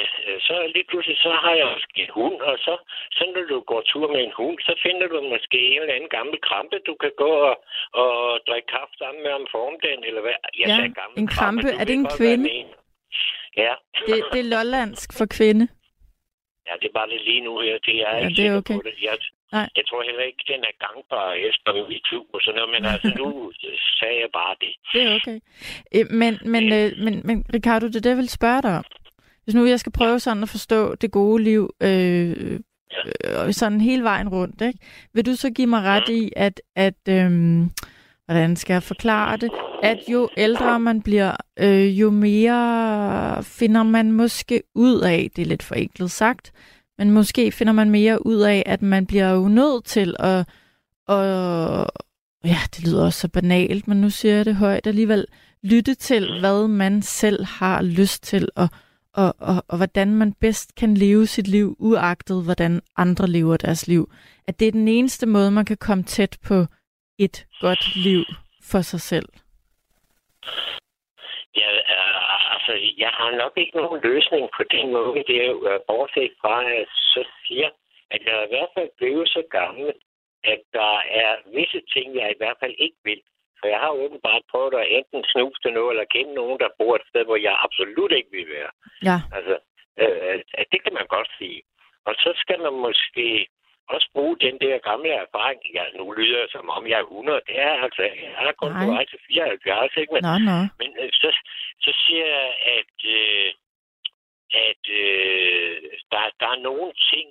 [0.00, 2.74] at øh, så lige pludselig, så har jeg måske en hund, og så,
[3.16, 6.08] så når du går tur med en hund, så finder du måske en eller anden
[6.18, 7.56] gammel krampe, du kan gå og,
[8.02, 8.12] og
[8.48, 10.36] drikke kaffe sammen med om formiddagen, eller hvad?
[10.60, 11.62] Jeg Ja, sagde gammel en krampe.
[11.62, 12.48] du Er det en kvinde?
[13.64, 13.74] Ja.
[14.08, 15.64] Det, det er lollandsk for kvinde.
[16.68, 18.74] ja, det er bare lidt lige nu her, det er Ja, det er okay.
[18.74, 18.94] på det.
[19.02, 19.16] Jeg,
[19.52, 19.68] Nej.
[19.76, 23.52] jeg tror heller ikke, den er gangbar efter MeToo og sådan noget, men altså nu
[23.98, 24.72] sagde jeg bare det.
[24.92, 25.38] Det er okay.
[26.20, 28.84] Men, men, øh, men, men Ricardo, det er det, jeg vil spørge dig om.
[29.44, 32.60] Hvis nu jeg skal prøve sådan at forstå det gode liv, øh,
[33.24, 34.78] øh, sådan hele vejen rundt, ikke?
[35.14, 37.30] vil du så give mig ret i, at, at øh,
[38.26, 39.50] hvordan skal jeg forklare det,
[39.82, 45.46] at jo ældre man bliver, øh, jo mere finder man måske ud af, det er
[45.46, 46.52] lidt forenklet sagt,
[46.98, 50.48] men måske finder man mere ud af, at man bliver jo nødt til at,
[51.08, 51.24] og
[52.44, 55.26] ja, det lyder også så banalt, men nu siger jeg det højt alligevel,
[55.62, 58.68] lytte til, hvad man selv har lyst til og,
[59.14, 63.88] og, og, og hvordan man bedst kan leve sit liv, uagtet hvordan andre lever deres
[63.88, 64.12] liv.
[64.46, 66.66] At det er den eneste måde, man kan komme tæt på
[67.18, 68.24] et godt liv
[68.62, 69.28] for sig selv.
[71.56, 75.24] Ja, øh, altså, jeg har nok ikke nogen løsning på den måde.
[75.28, 77.68] Det er jo øh, bortset fra, at jeg så siger,
[78.10, 79.92] at jeg er i hvert fald blevet så gammel,
[80.44, 83.20] at der er visse ting, jeg i hvert fald ikke vil.
[83.60, 86.94] For jeg har åbenbart prøvet at enten snuse til noget, eller kende nogen, der bor
[86.96, 88.72] et sted, hvor jeg absolut ikke vil være.
[89.08, 89.16] Ja.
[89.36, 89.54] Altså,
[90.02, 90.38] øh,
[90.72, 91.62] det kan man godt sige.
[92.08, 93.46] Og så skal man måske
[93.96, 95.60] også bruge den der gamle erfaring.
[95.76, 97.40] Ja, nu lyder jeg som om jeg er 100.
[97.48, 98.84] Det er altså, jeg er kun Nej.
[98.84, 100.12] på vej til 74, ikke?
[100.14, 100.58] Men, Nå, nå.
[100.80, 101.28] men øh, så,
[101.84, 103.48] så siger jeg, at, øh,
[104.68, 105.76] at øh,
[106.12, 107.26] der, der er nogle ting,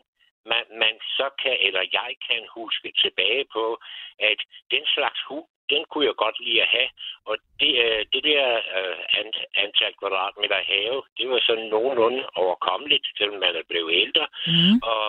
[0.46, 3.80] man, man så kan, eller jeg kan huske tilbage på,
[4.20, 4.40] at
[4.72, 6.90] den slags hus, den kunne jeg godt lide at have.
[7.30, 8.46] Og det, øh, det der
[8.78, 14.28] øh, ant- antal kvadratmeter have, det var sådan nogenlunde overkommeligt, selvom man er blevet ældre.
[14.48, 14.76] Mm.
[14.94, 15.08] Og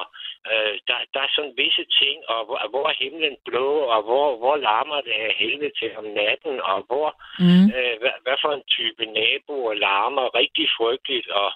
[0.51, 4.37] øh, der, der er sådan visse ting, og hvor, hvor er himlen blå, og hvor,
[4.37, 7.65] hvor larmer det af helvede til om natten, og hvor Mm.
[7.77, 11.53] øh, hvad, hvad for en type naboer larmer rigtig frygteligt, og,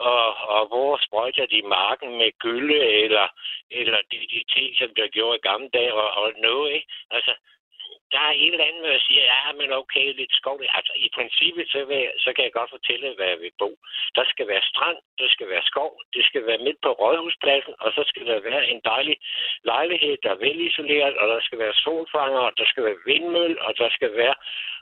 [0.00, 3.26] og, og hvor sprøjter de marken med gylde, eller,
[3.70, 6.88] eller de, de ting, som der gjorde i gamle dage, og, og noget, ikke?
[7.10, 7.32] Altså,
[8.12, 10.56] der er et eller anden, der siger, ja, men okay, lidt skov.
[10.78, 13.70] Altså, i princippet, så, vil jeg, så kan jeg godt fortælle, hvad jeg vil bo.
[14.14, 17.92] Der skal være strand, der skal være skov, det skal være midt på Rådhuspladsen, og
[17.96, 19.16] så skal der være en dejlig
[19.64, 23.78] lejlighed, der er velisoleret, og der skal være solfanger, og der skal være vindmøl, og
[23.78, 24.34] der skal være,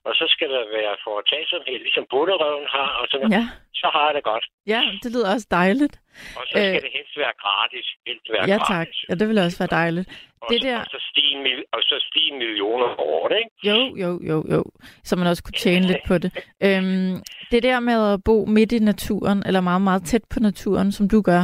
[0.08, 3.44] og så skal der være foretagsomhed, ligesom bunderøven har, og sådan, Ja.
[3.80, 4.44] så har jeg det godt.
[4.72, 5.94] ja, det lyder også dejligt.
[6.38, 7.86] Og så skal Øh, det helst være gratis.
[8.06, 8.68] Helst være Ja, gratis.
[8.74, 8.86] tak.
[9.08, 10.06] Ja, det ville også være dejligt.
[10.42, 13.54] Og, det så- der- og, så stige, og så stige millioner over det, ikke?
[13.70, 14.64] Jo, jo, jo, jo.
[15.04, 16.30] Så man også kunne tjene lidt på det.
[16.66, 17.14] Øhm,
[17.50, 21.08] det der med at bo midt i naturen, eller meget, meget tæt på naturen, som
[21.08, 21.42] du gør,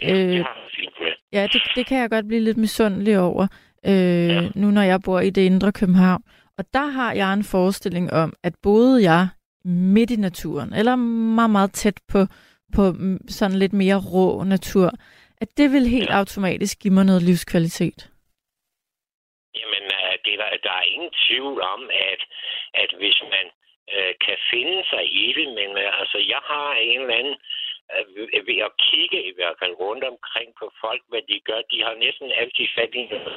[0.00, 0.46] Det, Øh, det
[1.32, 3.46] ja, det, det kan jeg godt blive lidt misundelig over,
[3.86, 4.48] øh, ja.
[4.54, 6.22] nu når jeg bor i det indre København.
[6.62, 9.22] Og der har jeg en forestilling om, at boede jeg
[9.94, 10.94] midt i naturen, eller
[11.38, 12.20] meget, meget tæt på,
[12.76, 14.88] på mm, sådan lidt mere rå natur,
[15.42, 18.00] at det vil helt automatisk give mig noget livskvalitet.
[19.58, 22.20] Jamen, øh, det er der, der er ingen tvivl om, at,
[22.82, 23.46] at hvis man
[23.94, 27.38] øh, kan finde sig i det, men øh, altså, jeg har en eller anden,
[28.16, 31.94] ved- at kigge i hvert fald rundt omkring på folk, hvad de gør, de har
[32.04, 33.36] næsten altid fat i noget,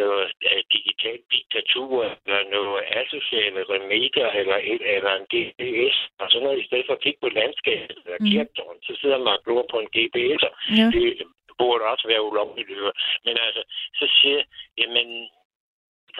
[0.00, 6.44] noget øh, digitalt diktatur, eller noget asociale remedier, eller, et, eller en GPS, og sådan
[6.46, 8.30] noget, i stedet for at kigge på landskabet eller mm.
[8.30, 10.42] kirketårn, så sidder man og glor på en GPS,
[10.78, 10.86] Ja.
[10.94, 11.22] det
[11.58, 12.68] burde også være ulovligt.
[13.26, 13.62] Men altså,
[14.00, 14.46] så siger jeg,
[14.78, 15.08] jamen,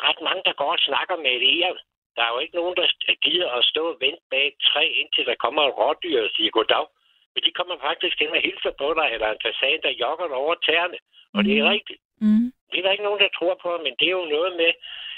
[0.07, 1.77] ret mange, der går og snakker med et ære.
[2.17, 2.87] Der er jo ikke nogen, der
[3.27, 6.51] gider at stå og vente bag et træ, indtil der kommer et rådyr og siger
[6.51, 6.87] goddag.
[7.35, 10.37] Men de kommer faktisk hen og hilser på dig, eller en fasan, der jogger dig
[10.45, 10.99] over tæerne.
[11.35, 11.45] Og mm.
[11.47, 11.73] det er Mhm.
[11.77, 12.01] rigtigt.
[12.25, 12.47] Mm.
[12.71, 14.73] Det er der ikke nogen, der tror på, men det er jo noget med,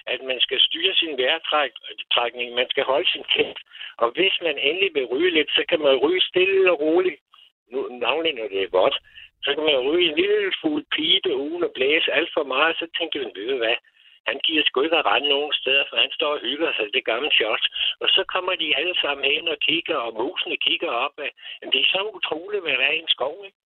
[0.06, 3.60] at man skal styre sin vejrtrækning, man skal holde sin kæft.
[4.02, 7.20] Og hvis man endelig vil ryge lidt, så kan man ryge stille og roligt.
[7.72, 8.96] Nu, navnlig når det er godt.
[9.44, 12.86] Så kan man ryge en lille fuld pibe uden at blæse alt for meget, så
[12.98, 13.76] tænker man, ved hvad,
[14.28, 17.04] han giver sgu ikke at rende nogen steder, for han står og hygger sig det
[17.10, 17.64] gamle shot.
[18.02, 21.14] Og så kommer de alle sammen hen og kigger, og musene kigger op.
[21.24, 21.30] Af.
[21.58, 23.58] Jamen, det er så utroligt, hvad der er i en skov, ikke?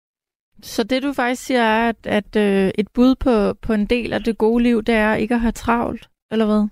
[0.62, 3.34] Så det du faktisk siger er, at, at øh, et bud på,
[3.66, 6.68] på en del af det gode liv, det er ikke at have travlt, eller hvad?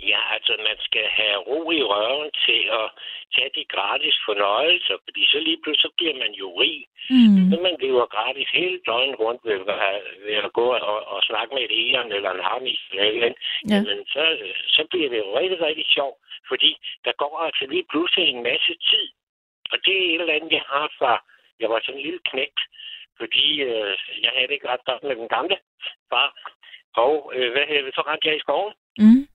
[0.00, 2.86] Ja, altså man skal have ro i røven til at
[3.34, 6.78] tage de gratis fornøjelser, fordi så lige pludselig så bliver man jo rig.
[7.10, 7.50] Mm.
[7.50, 9.58] Så man lever gratis hele døgnet rundt ved,
[10.26, 13.40] ved at gå og, og snakke med et æren eller en et eller andet.
[13.70, 13.80] Ja.
[14.14, 14.22] Så,
[14.76, 16.18] så bliver det jo rigtig, rigtig sjovt,
[16.50, 16.70] fordi
[17.04, 19.06] der går altså lige pludselig en masse tid.
[19.72, 21.12] Og det er et eller andet, jeg har fra,
[21.60, 22.60] jeg var sådan en lille knægt,
[23.18, 25.56] fordi øh, jeg havde det ikke ret godt med den gamle
[26.10, 26.28] far.
[26.96, 28.74] Og øh, hvad hedder det, så rendte jeg i skoven.
[28.98, 29.26] Mm.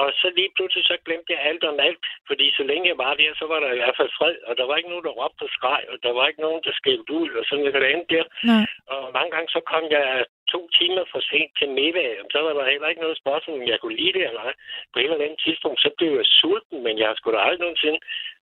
[0.00, 3.14] Og så lige pludselig så glemte jeg alt om alt, fordi så længe jeg var
[3.14, 5.42] der, så var der i hvert fald fred, og der var ikke nogen, der råbte
[5.48, 8.24] og skreg, og der var ikke nogen, der skældte ud, og sådan noget andet der.
[8.52, 8.64] Nej.
[8.94, 10.06] Og mange gange så kom jeg
[10.54, 13.68] to timer for sent til middag, og så var der heller ikke noget spørgsmål, om
[13.72, 14.54] jeg kunne lide det eller ej.
[14.92, 17.64] På et eller andet tidspunkt, så blev jeg sulten, men jeg har sgu da aldrig
[17.66, 18.00] nogensinde,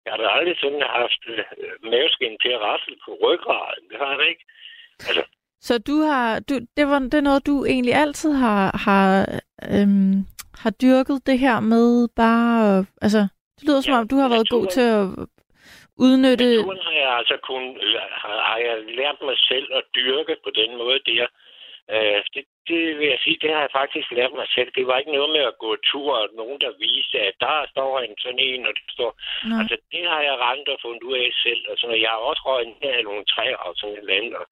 [0.04, 1.44] jeg har da aldrig sådan haft øh,
[1.92, 3.84] maveskin til at rasle på ryggraden.
[3.90, 4.44] Det har jeg ikke.
[5.08, 5.22] Altså,
[5.68, 9.06] Så du har, du, det, var, det er noget, du egentlig altid har, har,
[9.74, 10.16] øhm,
[10.62, 13.22] har dyrket det her med bare, altså,
[13.56, 15.28] det lyder som Ja, om, du har været god naturen- til at
[16.04, 17.62] udnytte, Naturen har jeg altså kun,
[18.22, 21.26] har, har jeg lært mig selv at dyrke på den måde der.
[21.94, 24.70] Øh, det, det vil jeg sige, det har jeg faktisk lært mig selv.
[24.76, 28.00] Det var ikke noget med at gå tur, og nogen, der viste, at der står
[28.00, 29.10] en sådan en, og det står...
[29.48, 29.54] Nå.
[29.60, 31.62] Altså, det har jeg rent og fundet ud af selv.
[31.70, 34.16] Og sådan, og jeg har også røget ned af nogle træer og sådan et eller
[34.18, 34.34] andet.
[34.40, 34.46] Og,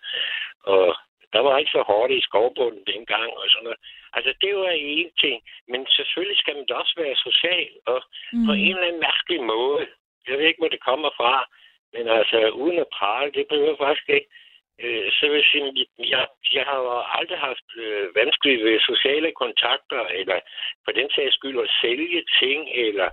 [0.74, 0.86] og
[1.32, 3.80] der var ikke så hårdt i skovbunden dengang og sådan noget.
[4.16, 5.42] Altså, det var en ting.
[5.68, 8.46] Men selvfølgelig skal man da også være social, og mm.
[8.46, 9.86] på en eller anden mærkelig måde.
[10.28, 11.34] Jeg ved ikke, hvor det kommer fra.
[11.92, 14.28] Men altså, uden at prale, det behøver faktisk ikke.
[14.82, 19.32] Øh, så vil jeg sige, jeg, jeg har jo aldrig haft øh, vanskeligt ved sociale
[19.32, 20.38] kontakter, eller
[20.84, 23.08] for den sags skyld at sælge ting, eller,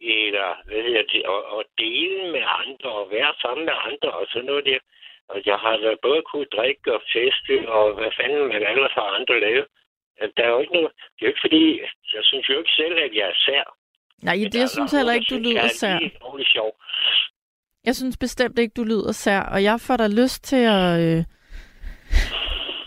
[0.00, 4.26] eller hvad hedder det, og, og dele med andre, og være sammen med andre, og
[4.32, 4.78] sådan noget der.
[5.32, 9.08] Og jeg har da både kunne drikke og feste, og hvad fanden man ellers har
[9.18, 9.66] andre lavet.
[10.36, 10.90] Der er jo ikke noget...
[11.14, 11.64] Det er jo ikke fordi...
[12.14, 13.64] Jeg synes jo ikke selv, at jeg er sær.
[14.22, 15.94] Nej, det jeg er synes heller ikke, du lyder sær.
[15.94, 16.70] er lige ordentligt sjov.
[17.84, 20.90] Jeg synes bestemt ikke, du lyder sær, og jeg får da lyst til at...
[21.06, 21.24] Øh...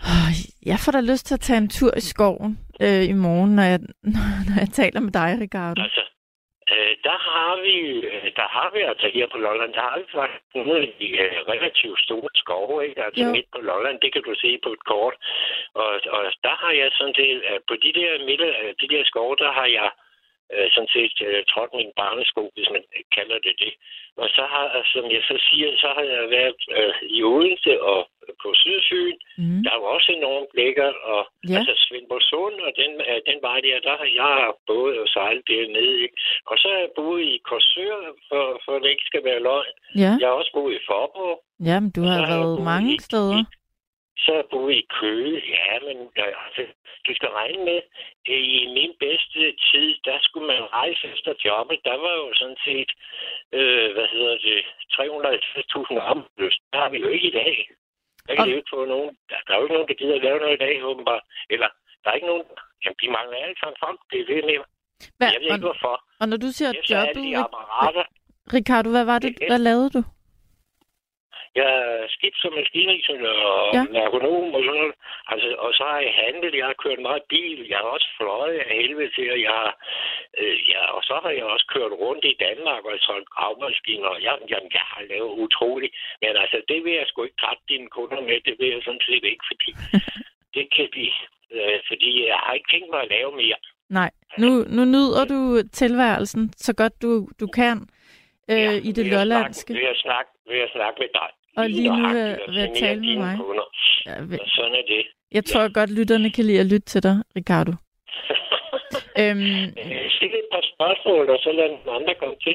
[0.70, 3.62] Jeg får da lyst til at tage en tur i skoven øh, i morgen, når
[3.62, 3.80] jeg,
[4.48, 5.82] når jeg taler med dig, Ricardo.
[5.82, 6.02] Altså,
[6.72, 7.76] øh, der har vi,
[8.10, 11.08] øh, der har vi altså her på Lolland, der har vi faktisk nogle af de
[11.24, 13.04] øh, relativt store skove, ikke?
[13.04, 13.30] Altså Jo.
[13.30, 15.16] midt på Lolland, det kan du se på et kort.
[15.74, 19.04] Og, og der har jeg sådan set, øh, på de der, midte, øh, de der
[19.04, 19.90] skove, der har jeg
[20.54, 22.84] øh, sådan set øh, trådt min barnesko, hvis man
[23.16, 23.74] kalder det det.
[24.16, 28.08] Og så har, som jeg så siger, så har jeg været øh, i Odense og
[28.42, 29.16] på Sydfyn.
[29.42, 29.60] Mm.
[29.64, 31.56] Der er jo også enormt lækkert, og Ja.
[31.58, 35.44] altså Svendborg Sund og den, øh, den vej der, der har jeg både og sejlet
[35.48, 35.96] dernede.
[36.06, 36.16] Ikke?
[36.50, 37.96] Og så har jeg boet i Korsør,
[38.28, 39.74] for, for det ikke skal være løgn.
[40.02, 41.36] Ja, Jeg har også boet i Forborg.
[41.68, 43.38] Jamen, du har været boet mange i- steder.
[43.40, 43.50] i-
[44.22, 45.36] Så har jeg boet i Køge.
[45.56, 45.96] Ja, men
[46.46, 46.62] altså,
[47.06, 47.80] du skal regne med,
[48.26, 51.78] i min bedste tid, der skulle man rejse efter jobbet.
[51.84, 52.90] Der var jo sådan set,
[53.58, 54.58] øh, hvad hedder det,
[54.94, 56.58] 350.000 arbejdsløse.
[56.72, 57.68] Der har vi jo ikke i dag.
[58.26, 59.10] Der kan Og- det jo ikke få nogen.
[59.30, 61.22] Der, der er jo ikke nogen, der gider at lave noget i dag, åbenbart.
[61.54, 61.68] Eller,
[62.02, 62.44] der er ikke nogen...
[62.84, 63.98] Jamen, de mangler alle sammen folk.
[64.10, 64.66] Det er det, jeg mener.
[65.18, 65.94] Hvad, Jeg ved ikke, hvorfor.
[66.20, 68.04] og når du siger Jeg alle jobbet, de apparater.
[68.56, 69.46] Ricardo, hvad var det, Ja.
[69.50, 70.02] hvad lavede du?
[71.60, 73.78] Jeg er skidt som maskiningeniør og Ja.
[73.78, 73.84] ja.
[73.96, 74.96] merkonom og sådan noget.
[75.32, 78.58] Altså, og så har jeg handlet, jeg har kørt meget bil, jeg har også fløjet
[78.64, 79.72] af helvede til, og jeg har,
[80.40, 84.20] øh, ja, og så har jeg også kørt rundt i Danmark og solgt gravmaskiner, og
[84.26, 85.92] jeg, jamen, jeg har lavet utroligt.
[86.22, 89.04] Men altså, det vil jeg sgu ikke trætte dine kunder med, det vil jeg sådan
[89.08, 89.70] set ikke, fordi
[90.56, 91.06] det kan de,
[91.56, 93.58] øh, fordi jeg har ikke tænkt mig at lave mere.
[94.00, 94.10] Nej,
[94.42, 95.38] nu, nu nyder du
[95.80, 97.76] tilværelsen så godt du, du kan
[98.52, 99.72] øh, i det lollandske.
[99.72, 101.30] Snakke, ved, at snakke, ved at snakke med dig.
[101.56, 103.36] Og lige nu vil og vil jeg tale med mig.
[103.38, 103.62] Kunder.
[104.06, 105.06] Ja, ve- Og sådan er det.
[105.32, 107.72] jeg tror godt, lytterne kan lide at lytte til dig, Ricardo.
[109.18, 112.54] Øhm, Øh, Stil et par spørgsmål, og så lad den andre komme til.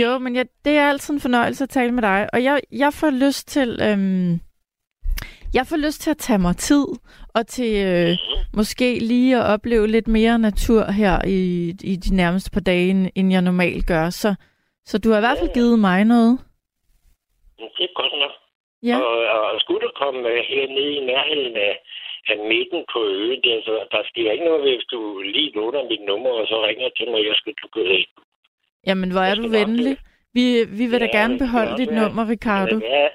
[0.00, 2.92] jo, men jeg, det er altid en fornøjelse at tale med dig, og jeg, jeg
[2.92, 3.78] får lyst til...
[3.82, 4.40] Øhm,
[5.54, 6.84] jeg får lyst til at tage mig tid,
[7.34, 8.16] og til øh,
[8.52, 13.32] måske lige at opleve lidt mere natur her i, i de nærmeste par dage, end
[13.32, 14.10] jeg normalt gør.
[14.10, 14.34] Så,
[14.84, 16.38] så du har i hvert fald givet mig noget.
[17.58, 18.34] Det er godt nok.
[18.88, 18.96] Ja.
[19.06, 19.18] Og,
[19.52, 21.74] og skulle du komme øh, hernede i nærheden af,
[22.32, 25.00] af midten på øen, der, så der sker ikke noget, hvis du
[25.34, 28.10] lige låner mit nummer, og så ringer til mig, jeg skal du gå ind.
[28.86, 29.96] Jamen, hvor er Jeg du venlig.
[30.36, 30.44] Vi,
[30.78, 32.74] vi vil da Ja, gerne det kan beholde dit være- nummer, Ricardo.
[32.76, 33.10] Det kan være,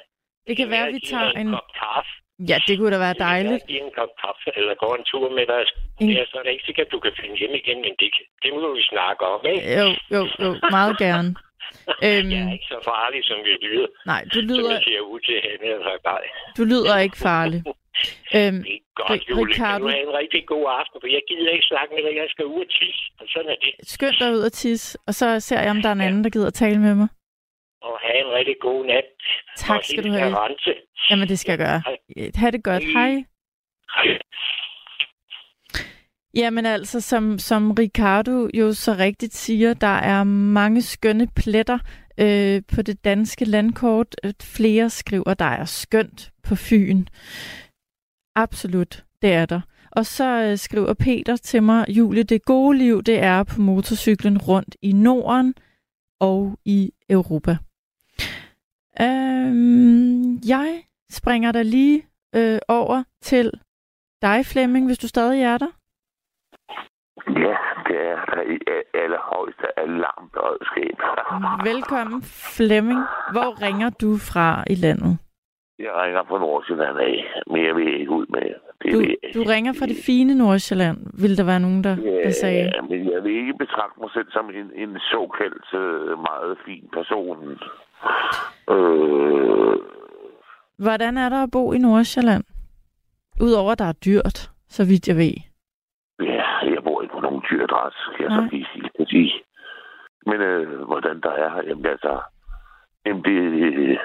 [0.47, 1.49] Det kan være, at vi jeg tager en...
[1.84, 2.13] kaffe.
[2.51, 3.67] Ja, det kunne da være Det dejligt.
[3.67, 5.62] give en kop kaffe, eller gå en tur med dig.
[6.01, 8.10] En- Ja, så er det ikke sikkert, at du kan finde hjem igen, men det,
[8.43, 9.62] det må vi snakke om, ikke?
[9.80, 11.30] Jo, jo, jo, meget gerne.
[12.07, 14.99] Øhm, Jeg er ikke så farlig, som vi lyder, nej, du som lyder, jeg ser
[15.13, 15.65] ud til hende.
[16.57, 17.62] Du lyder ikke farlig.
[18.38, 19.45] Øhm, Det er godt, Julie.
[19.53, 19.84] Ricardo.
[19.86, 22.13] du have en rigtig god aften, for jeg gider ikke snakke med dig.
[22.21, 23.71] Jeg skal ud og tisse, og sådan er det.
[23.95, 26.29] skynd dig ud og tisse, og så ser jeg, om der er en anden, der
[26.29, 27.07] gider at tale med mig.
[27.81, 29.05] Og have en rigtig god nat.
[29.57, 30.36] Tak skal du have.
[30.36, 30.73] Arance.
[31.10, 31.81] Jamen, det skal jeg gøre.
[32.41, 32.84] Ha' det godt.
[32.84, 33.12] Hej.
[33.95, 34.17] Hej.
[36.34, 41.80] Jamen altså, som, som Ricardo jo så rigtigt siger, der er mange skønne pletter
[42.17, 44.15] øh, på det danske landkort.
[44.24, 47.06] Øh, flere skriver, der er skønt på Fyn.
[48.36, 49.62] Absolut, det er der.
[49.91, 54.38] Og så øh, skriver Peter til mig, Julie, det gode liv, det er på motorcyklen
[54.38, 55.54] rundt i Norden
[56.20, 57.58] og i Europa.
[59.02, 62.06] Øhm, jeg springer der lige
[62.36, 63.52] øh, over til
[64.21, 65.81] dig, Flemming, hvis du stadig er der.
[67.28, 67.58] Ja,
[67.88, 68.58] det er der i
[69.04, 70.98] allerhøjeste alarmberedskab.
[71.72, 72.22] Velkommen,
[72.58, 73.00] Flemming.
[73.32, 75.17] Hvor ringer du fra i landet?
[75.80, 77.15] Jeg ringer fra Nordsjælland af,
[77.48, 78.56] men jeg vil ikke ud med det.
[78.94, 79.00] Du,
[79.40, 82.72] du ringer fra det fine Nordsjælland, vil der være nogen, der, der sagde.
[82.76, 86.90] Ja, men jeg vil ikke betragte mig selv som en, en såkaldt øh, meget fin
[86.94, 87.60] person.
[88.69, 89.78] Øh,
[90.78, 92.44] Hvordan er der at bo i Nordsjælland?
[93.42, 95.50] Udover at der er dyrt, så vidt jeg ved.
[97.52, 99.06] Ja, jeg bor ikke på nogen dyr adresse, kan jeg så lige sige.
[99.08, 99.43] Sige.
[100.25, 102.21] Men øh, hvordan der er, jamen altså,
[103.06, 103.99] jamen det,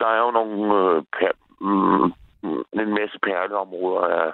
[0.00, 4.32] der er jo nogle øh, per, mm, mm, en masse perleområder af,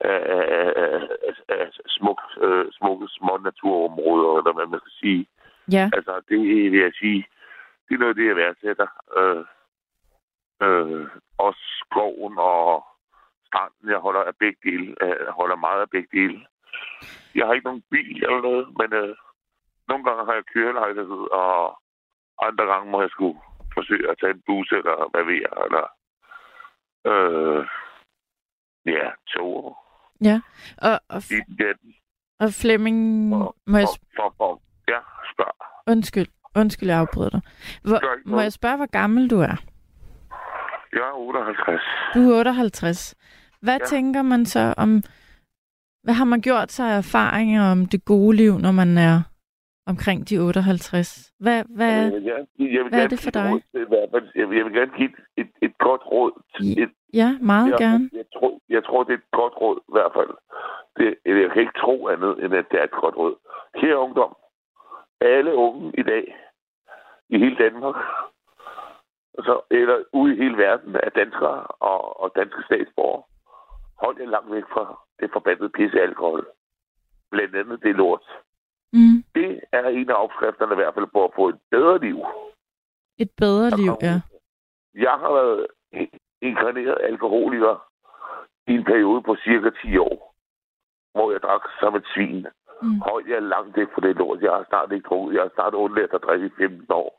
[0.00, 5.26] af, af, af, af, smuk, øh, smukke små naturområder, eller hvad man skal sige.
[5.72, 6.38] Ja, Altså, det
[6.72, 7.26] vil jeg sige,
[7.88, 8.88] det er noget det, jeg værdsætter.
[9.16, 9.44] Øh,
[10.62, 11.06] øh,
[11.38, 12.84] også skoven og
[13.46, 14.94] stranden, jeg holder af begge dele.
[15.02, 16.46] Øh, holder meget af begge dele.
[17.38, 19.16] Jeg har ikke nogen bil eller noget, men øh,
[19.88, 21.52] nogle gange har jeg kørelejlighed, og
[22.46, 23.38] andre gange må jeg skulle
[23.74, 25.86] forsøge at tage en bus, eller hvad ved jeg, eller
[27.12, 27.60] øh,
[28.94, 29.76] ja, tog
[30.24, 30.40] ja.
[30.82, 31.22] Og, og,
[32.40, 34.98] og Flemming, Og, må jeg og, for, for, ja,
[35.32, 35.54] spørg.
[35.86, 36.26] Undskyld,
[36.56, 37.40] undskyld, jeg afbryder dig.
[37.82, 39.56] Hvor, må jeg spørge, hvor gammel du er?
[40.92, 41.80] Jeg er 58.
[42.14, 43.14] Du er 58.
[43.60, 43.78] Hvad.
[43.80, 43.84] Ja.
[43.84, 45.02] tænker man så om...
[46.08, 49.16] Hvad har man gjort sig af erfaringer om det gode liv, når man er
[49.92, 51.32] omkring de 58?
[51.40, 53.48] Hvad, hvad, Jeg vil gerne, jeg vil hvad er det for dig?
[54.40, 56.32] Jeg vil, jeg vil gerne give et, et, godt råd.
[56.84, 58.10] Et, ja, meget jeg, gerne.
[58.12, 60.32] Jeg tror, jeg tror, det er et godt råd i hvert fald.
[60.98, 61.08] Det,
[61.42, 63.34] jeg kan ikke tro andet, end at det er et godt råd.
[63.80, 64.32] Kære ungdom,
[65.20, 66.24] alle unge i dag,
[67.28, 67.96] i hele Danmark,
[69.46, 73.22] så, eller ude i hele verden, er danskere og, og danske statsborgere.
[74.02, 74.84] Hold jer langt væk fra
[75.20, 76.46] det forbandede pisse alkohol.
[77.30, 78.24] Blandt andet det lort.
[78.92, 79.24] Mm.
[79.34, 82.18] Det er en af opskrifterne i hvert fald på at få et bedre liv.
[83.18, 84.20] Et bedre liv, ja.
[84.94, 85.66] Jeg har været
[86.42, 87.74] inkarneret alkoholiker
[88.66, 90.34] i en periode på cirka 10 år,
[91.14, 92.46] hvor jeg drak som et svin.
[92.82, 93.00] Mm.
[93.00, 94.40] Hold jeg langt væk fra det lort.
[94.42, 95.34] Jeg har snart ikke drukket.
[95.34, 97.10] Jeg har snart undladt at drikke i 15 år.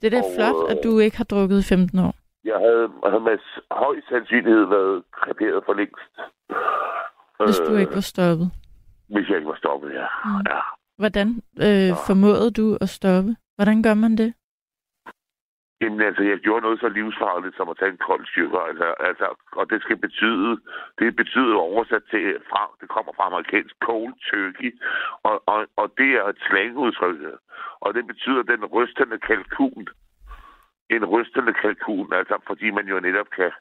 [0.00, 2.14] Det er da Og, flot, at øh, du ikke har drukket i 15 år.
[2.44, 3.38] Jeg havde, havde med
[3.70, 6.12] høj sandsynlighed været kreperet for længst.
[7.44, 8.50] Hvis du Øh, ikke var stoppet.
[9.08, 10.06] Hvis jeg ikke var stoppet, ja.
[10.24, 10.42] Mm.
[10.50, 10.60] ja.
[10.98, 11.28] Hvordan
[11.66, 13.30] øh, formåede du at stoppe?
[13.56, 14.34] Hvordan gør man det?
[15.80, 18.60] Jamen altså, jeg gjorde noget så livsfarligt som at tage en kold styrker.
[18.70, 19.26] Altså, altså,
[19.60, 20.52] og det skal betyde,
[20.98, 24.72] det betyder oversat til, fra, det kommer fra amerikansk cold turkey,
[25.28, 27.18] og, og, og det er et slangudtryk.
[27.84, 29.86] Og det betyder den rystende kalkun.
[30.90, 33.52] En rystende kalkun, altså fordi man jo netop kan,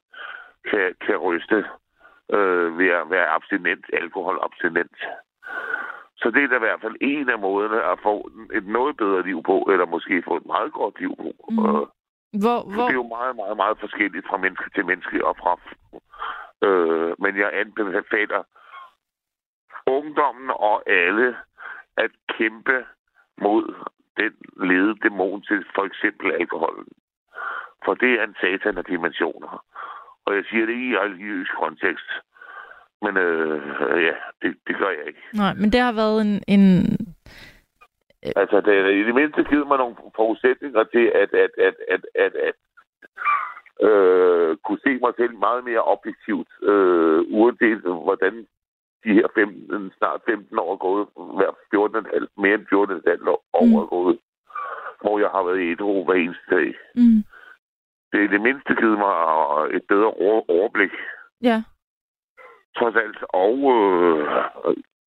[0.69, 1.65] kan, kan ryste
[2.33, 4.97] øh, ved at være abstinent, alkoholabstinent.
[6.17, 9.23] Så det er da i hvert fald en af måderne at få et noget bedre
[9.23, 11.31] liv på, eller måske få et meget godt liv på.
[11.49, 11.59] Mm.
[11.59, 11.87] Øh,
[12.43, 15.59] Hvor, hvor, det er jo meget, meget, meget forskelligt fra menneske til menneske og fra...
[16.67, 18.43] Øh, men jeg anbefaler
[19.85, 21.35] ungdommen og alle
[21.97, 22.85] at kæmpe
[23.37, 23.73] mod
[24.17, 24.33] den
[24.69, 26.87] lede dæmon til for eksempel alkoholen.
[27.85, 29.63] For det er en satan af dimensioner.
[30.25, 32.09] Og jeg siger det i religiøs kontekst.
[33.01, 33.61] Men øh,
[34.07, 35.23] ja, det, det gør jeg ikke.
[35.33, 36.63] nej, men det har været en, en
[38.35, 42.33] Altså, det i det mindste givet mig nogle forudsætninger til at, at, at, at, at,
[42.47, 42.57] at
[43.87, 48.33] øh, kunne se mig selv meget mere objektivt, øh, uanset hvordan
[49.03, 51.07] de her 15, snart 15 år er gået,
[51.37, 52.05] hver 14,
[52.37, 53.73] mere end 14 år Mm.
[53.75, 54.17] er gået,
[55.01, 56.69] hvor jeg har været i et hver eneste dag.
[56.95, 57.23] mm,
[58.11, 59.15] Det er det mindste givet mig
[59.57, 60.91] øh, et bedre over- overblik,
[61.41, 61.63] ja,
[62.77, 63.17] trods alt.
[63.29, 64.27] Og, øh,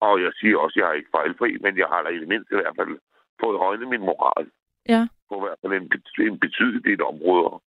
[0.01, 2.27] og jeg siger også, at jeg er ikke fejlfri, men jeg har da i det
[2.27, 2.97] mindste i hvert fald
[3.43, 4.45] fået højnet min moral
[4.89, 5.07] ja.
[5.29, 5.91] på i hvert fald en,
[6.27, 7.61] en betydelig del områder.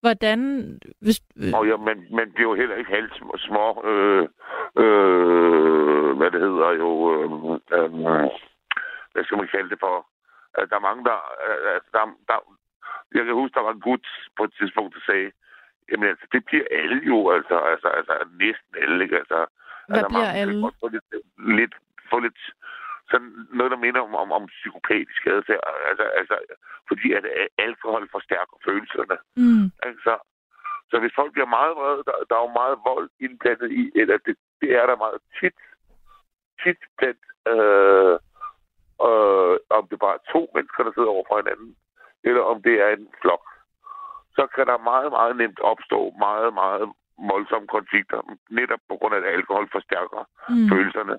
[0.00, 0.38] Hvordan,
[1.00, 1.20] hvis,
[1.54, 4.28] Og ja, man, man bliver jo heller ikke halvt sm- små, øh,
[4.82, 7.30] øh, hvad det hedder jo, øh,
[7.76, 7.90] øh,
[9.12, 10.06] hvad skal man kalde det for?
[10.70, 12.38] Der er mange, der, øh, der, der,
[13.14, 15.32] jeg kan huske, der var en gut på et tidspunkt, der sagde,
[15.90, 19.16] jamen altså, det bliver alle jo, altså, altså, altså næsten alle, ikke?
[19.22, 19.38] Altså,
[19.88, 20.72] hvad altså, bliver alle?
[20.80, 21.08] Få lidt,
[21.58, 21.74] lidt,
[22.10, 22.40] få lidt
[23.10, 25.60] sådan noget, der minder om, om, om psykopatisk adfærd.
[25.90, 26.36] Altså, altså,
[26.88, 27.24] fordi at
[27.58, 29.16] alkohol forstærker følelserne.
[29.36, 30.14] Mm, Altså,
[30.90, 34.16] så hvis folk bliver meget vrede, der, der er jo meget vold indblandet i, eller
[34.26, 35.58] det, det er der meget tit,
[36.62, 38.14] tit blandt, øh,
[39.08, 41.70] øh, om det bare er to mennesker, der sidder over for hinanden,
[42.26, 43.44] eller om det er en flok,
[44.36, 46.84] så kan der meget, meget nemt opstå meget, meget
[47.32, 48.20] voldsomme konflikter,
[48.50, 51.16] netop på grund af, at alkohol forstærker mm, følelserne.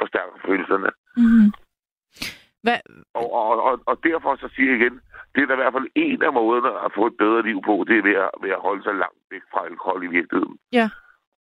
[0.00, 0.90] Forstærker følelserne.
[1.16, 1.48] mm.
[2.62, 2.78] Hvad,
[3.14, 5.00] Og, og, og, og derfor så siger jeg igen,
[5.34, 7.84] det er da i hvert fald en af måderne at få et bedre liv på,
[7.88, 10.58] det er ved at, ved at holde sig langt væk fra alkohol i virkeligheden.
[10.72, 10.86] Ja.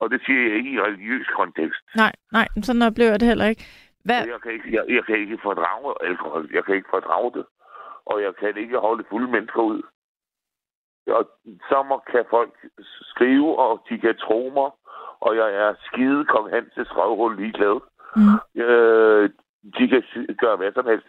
[0.00, 1.84] Og det siger jeg ikke i religiøs kontekst.
[1.96, 3.64] nej, nej, sådan oplever jeg det heller ikke.
[4.04, 6.48] Hvad, Jeg kan ikke, jeg, jeg kan ikke fordrage alkohol.
[6.52, 7.44] Jeg kan ikke fordrage det.
[8.07, 9.82] Og jeg kan ikke holde fulde mennesker ud.
[11.07, 11.24] Og
[11.68, 12.55] så kan folk
[13.03, 14.70] skrive, og de kan tro mig,
[15.20, 17.80] og jeg er skide kong Hanses røvhul ligeglad.
[18.16, 18.62] Mm.
[18.62, 19.30] Øh,
[19.78, 20.03] de kan
[20.40, 21.07] gøre hvad som helst.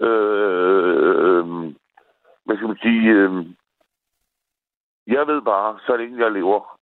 [0.00, 1.44] Øh,
[2.44, 3.10] hvad skal man sige?
[3.10, 3.46] Øh,
[5.06, 6.78] jeg ved bare, så længe jeg lever,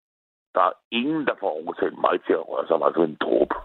[0.55, 3.55] der er ingen, der får overtalt mig til at røre sig meget som en dråbe.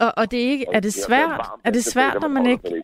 [0.00, 2.82] Og, og det er ikke, er det svært, er det svært, når man ikke,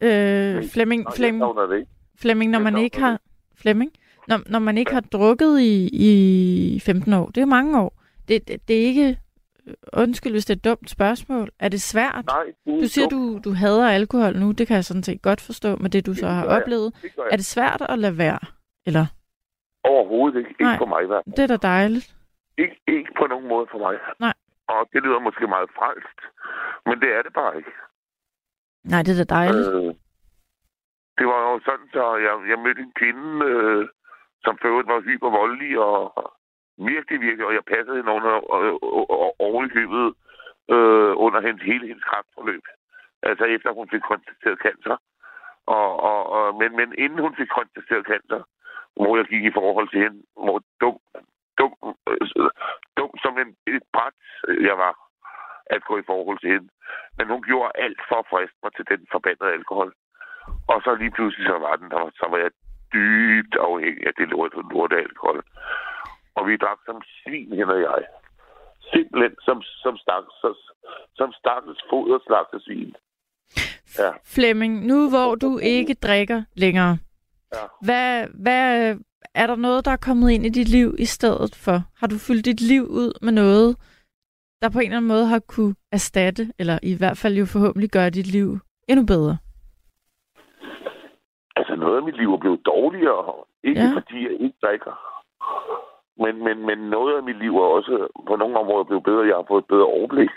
[0.00, 1.88] øh, Flemming, Flemming, Flemming.
[2.18, 3.20] Flemming, når man ikke har,
[3.56, 3.92] Flemming,
[4.28, 5.88] når, når man ikke har drukket i,
[6.76, 9.18] i 15 år, det er jo mange år, det, det, det er ikke,
[9.92, 12.24] undskyld hvis det er et dumt spørgsmål, er det svært?
[12.26, 15.76] Nej, Du siger, du, du hader alkohol nu, det kan jeg sådan set godt forstå
[15.76, 16.62] med det, du så Det har gør jeg.
[16.62, 16.94] oplevet.
[17.02, 18.38] Det Er det svært at lade være?
[18.86, 19.06] Eller?
[19.84, 20.50] Overhovedet ikke.
[20.50, 20.78] Ikke Nej.
[20.78, 21.34] for mig fald.
[21.36, 22.14] Det er da dejligt.
[22.58, 23.94] Ikke, ikke på nogen måde for mig.
[24.20, 24.34] Nej.
[24.68, 26.18] Og det lyder måske meget frelst,
[26.86, 27.72] men det er det bare ikke.
[28.84, 29.68] Nej, det er da dejligt.
[29.68, 29.94] Øh,
[31.18, 33.88] det var jo sådan, så jeg, jeg mødte en kvinde, øh,
[34.44, 36.00] som før var var hypervoldelig og
[36.78, 40.06] virkelig, virkelig, og jeg passede hende under, øh, øh, øh over i købet
[40.74, 42.64] øh, under hendes, hele hendes kraftforløb.
[43.22, 44.96] Altså efter hun fik konstateret cancer.
[45.66, 48.40] Og, og, og, men, men inden hun fik konstateret cancer,
[48.96, 50.98] hvor jeg gik i forhold til hende, hvor dum,
[51.58, 51.72] dum,
[52.10, 52.50] øh,
[52.96, 54.92] dum som en, et bræt øh, jeg var
[55.74, 56.68] at gå i forhold til hende.
[57.16, 59.90] Men hun gjorde alt for at friste mig til den forbandede alkohol.
[60.72, 62.50] Og så lige pludselig så var den der, så var jeg
[62.94, 65.38] dybt afhængig af det lorte, lorte alkohol.
[66.36, 68.02] Og vi drak som svin, hende og jeg.
[68.92, 70.24] Simpelthen som, som, stak,
[71.18, 72.94] som, stakkels foder slagtesvin.
[73.98, 74.10] Ja.
[74.34, 76.98] Flemming, nu hvor du ikke drikker længere,
[77.54, 77.64] Ja.
[77.82, 78.96] hvad, hvad,
[79.34, 81.82] er der noget, der er kommet ind i dit liv i stedet for?
[82.00, 83.76] Har du fyldt dit liv ud med noget,
[84.62, 87.90] der på en eller anden måde har kunne erstatte, eller i hvert fald jo forhåbentlig
[87.90, 88.58] gøre dit liv
[88.88, 89.38] endnu bedre?
[91.56, 93.34] Altså noget af mit liv er blevet dårligere.
[93.64, 93.92] Ikke Ja.
[93.94, 94.94] fordi jeg ikke drikker.
[96.22, 99.26] Men, men, men noget af mit liv er også på nogle områder blevet bedre.
[99.26, 100.30] Jeg har fået et bedre overblik.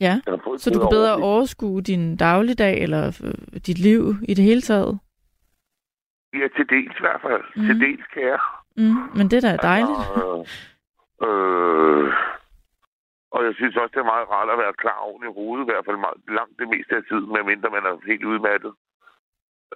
[0.00, 0.14] Ja,
[0.56, 1.24] så du kan bedre overblik.
[1.24, 4.98] overskue din dagligdag, eller øh, dit liv i det hele taget?
[6.34, 7.42] Ja, til dels i hvert fald.
[7.56, 7.66] Mm.
[7.66, 8.38] Til dels kan jeg.
[8.76, 9.98] Mm, men det er da dejligt.
[9.98, 10.46] Altså,
[11.26, 12.12] øh,
[13.40, 15.70] og jeg synes også, det er meget rart at være klar oven i hovedet, i
[15.70, 18.72] hvert fald meget, langt det meste af tiden, medmindre man er helt udmattet.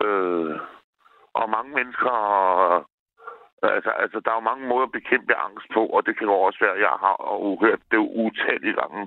[0.04, 0.54] Øh,
[1.38, 2.14] og mange mennesker...
[3.62, 6.34] Altså, altså, der er jo mange måder at bekæmpe angst på, og det kan jo
[6.34, 7.16] også være, at jeg har
[7.64, 9.02] hørt det utallige gange.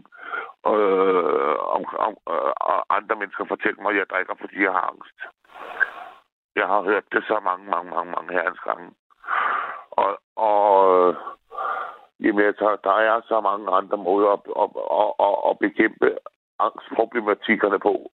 [0.71, 4.85] Øh, om, om, øh, og andre mennesker fortæller mig, at jeg drikker, fordi jeg har
[4.93, 5.17] angst.
[6.55, 8.87] Jeg har hørt det så mange, mange, mange, mange herrens gange.
[9.91, 10.57] Og, og
[12.19, 14.69] jamen, altså, der er så mange andre måder at, at,
[15.01, 16.17] at, at, at bekæmpe
[16.59, 18.11] angstproblematikkerne på.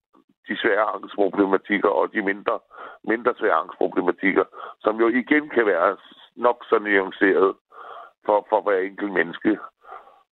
[0.49, 2.59] De svære angstproblematikker og de mindre,
[3.05, 4.45] mindre svære angstproblematikker,
[4.81, 5.97] som jo igen kan være
[6.37, 7.55] nok så nuanceret
[8.27, 9.59] for, for hver enkelt menneske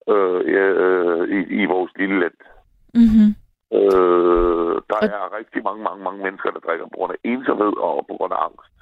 [0.08, 2.38] øh, øh, i, i vores lille land.
[2.94, 3.30] Mm-hmm.
[3.80, 7.74] Øh, der Og- er rigtig mange, mange, mange mennesker, der drikker på grund af ensomhed
[7.78, 8.74] og på grund af angst.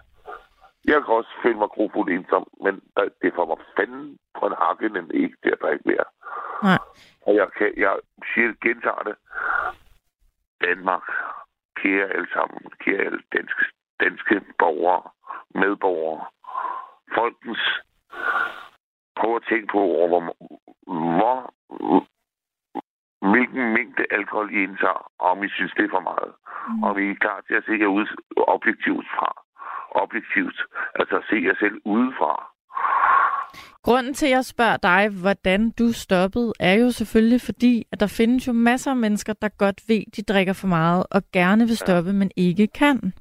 [0.86, 4.56] Jeg kan også føle mig grofuldt ensom, men der, det får mig fanden på en
[4.62, 6.08] hakke, men ikke til at drikke mere.
[6.64, 6.80] Nej.
[7.28, 8.00] Og jeg, kan, jeg
[8.34, 9.16] siger, gentager det.
[10.68, 11.06] Danmark,
[11.76, 13.66] kære alle sammen, kære alle danske,
[14.00, 15.04] danske borgere,
[15.56, 16.26] medborgere,
[17.16, 17.64] folkens,
[19.20, 20.22] prøv at tænke på, over, hvor,
[21.18, 21.54] hvor
[23.32, 26.34] hvilken mængde alkohol I indtager, og om I synes, det er for meget.
[26.68, 26.84] Mm.
[26.84, 28.08] Og vi er klar til at se jer ud
[28.38, 29.30] objektivt fra.
[29.92, 30.58] Objektivt.
[30.96, 32.34] Altså se jer selv udefra.
[33.84, 38.08] Grunden til, at jeg spørger dig, hvordan du stoppede, er jo selvfølgelig fordi, at der
[38.08, 41.78] findes jo masser af mennesker, der godt ved, de drikker for meget og gerne vil
[41.78, 43.14] stoppe, men ikke kan.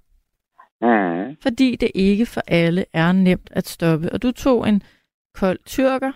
[0.80, 1.36] Mm.
[1.42, 4.08] Fordi det ikke for alle er nemt at stoppe.
[4.12, 4.82] Og du tog en
[5.34, 6.12] kold tyrker,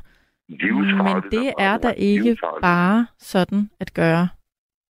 [0.49, 2.63] men det er der ikke Livsfarligt.
[2.63, 4.29] bare sådan at gøre.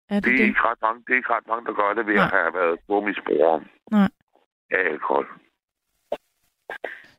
[0.10, 0.44] Er det Det er det?
[0.48, 2.24] ikke ret mange, det er ikke ret mange, der gør det ved Nej.
[2.26, 4.10] at have været stormisbrugere Nej.
[4.72, 5.28] af alkohol.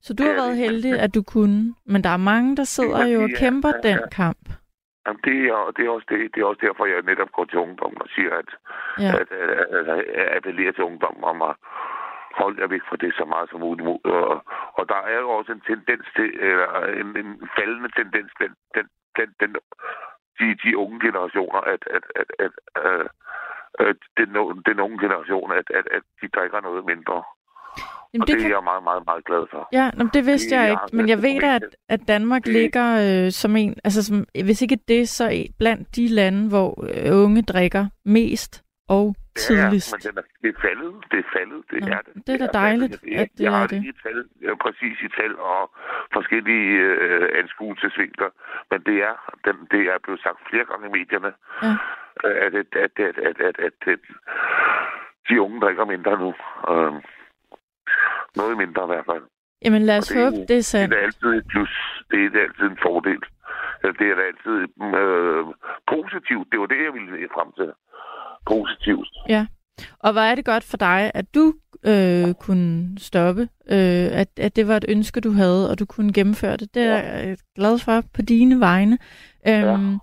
[0.06, 1.74] Så du har været heldig, at du kunne.
[1.84, 4.44] Men der er mange, der sidder jo og kæmper den kamp.
[5.06, 7.58] Jamen, det, er, det, er også det, det er også derfor, jeg netop går til
[7.58, 8.50] ungdommen og siger, at,
[8.98, 9.12] Ja.
[9.20, 11.54] at, at, at, at, at appellere til ungdommen om at
[12.40, 13.88] holde jer væk fra det så meget som muligt.
[14.04, 14.44] Og,
[14.78, 18.86] og der er jo også en tendens til, eller en, en faldende tendens blandt den,
[19.18, 19.50] den, den,
[20.38, 22.52] de, de unge generationer, at, at, at, at,
[22.84, 23.00] at,
[23.88, 24.28] at den,
[24.68, 27.22] den unge generation, at, at, at de drikker noget mindre.
[28.14, 29.68] Jamen, Og det det er kan jeg meget, meget, meget glad for.
[29.72, 32.44] Ja, nå, men det vidste Det jeg er ikke, men jeg ved at, at Danmark
[32.44, 32.86] Det- ligger
[33.26, 37.42] øh, som en, altså som, hvis ikke det, så blandt de lande, hvor øh, unge
[37.42, 39.92] drikker mest og tidligst.
[39.92, 40.92] Ja, men den er, det er faldet.
[41.10, 41.60] Det er faldet.
[41.70, 42.12] Det Nå, er det.
[42.26, 42.54] det er da faldet.
[42.54, 43.82] dejligt, Jeg, at det jeg er har det.
[43.82, 44.18] det i tal,
[44.64, 45.60] præcis i tal og
[46.16, 46.70] forskellige
[47.04, 48.30] øh, anskuelsesvinkler.
[48.70, 49.14] Men det er,
[49.46, 51.72] den, det er blevet sagt flere gange i medierne, Ja.
[52.46, 53.98] at, at, at, at, at, at, at, at
[55.28, 56.30] de unge drikker mindre nu.
[56.72, 56.92] Øh,
[58.36, 59.22] noget mindre i hvert fald.
[59.64, 60.94] Jamen lad os det er håbe, det er Det sandt.
[60.94, 61.70] er da altid et plus.
[62.10, 63.22] Det er altid en fordel.
[63.98, 64.56] Det er altid
[65.00, 65.44] øh,
[65.94, 66.46] positivt.
[66.52, 67.68] Det var det, jeg ville frem til.
[68.46, 69.08] Positivt.
[69.28, 69.46] Ja.
[69.98, 71.54] Og hvor er det godt for dig, at du
[71.86, 76.12] øh, kunne stoppe, øh, at, at det var et ønske, du havde, og du kunne
[76.12, 76.74] gennemføre det.
[76.74, 78.98] Det er jeg glad for på dine vegne.
[79.48, 79.98] Øhm,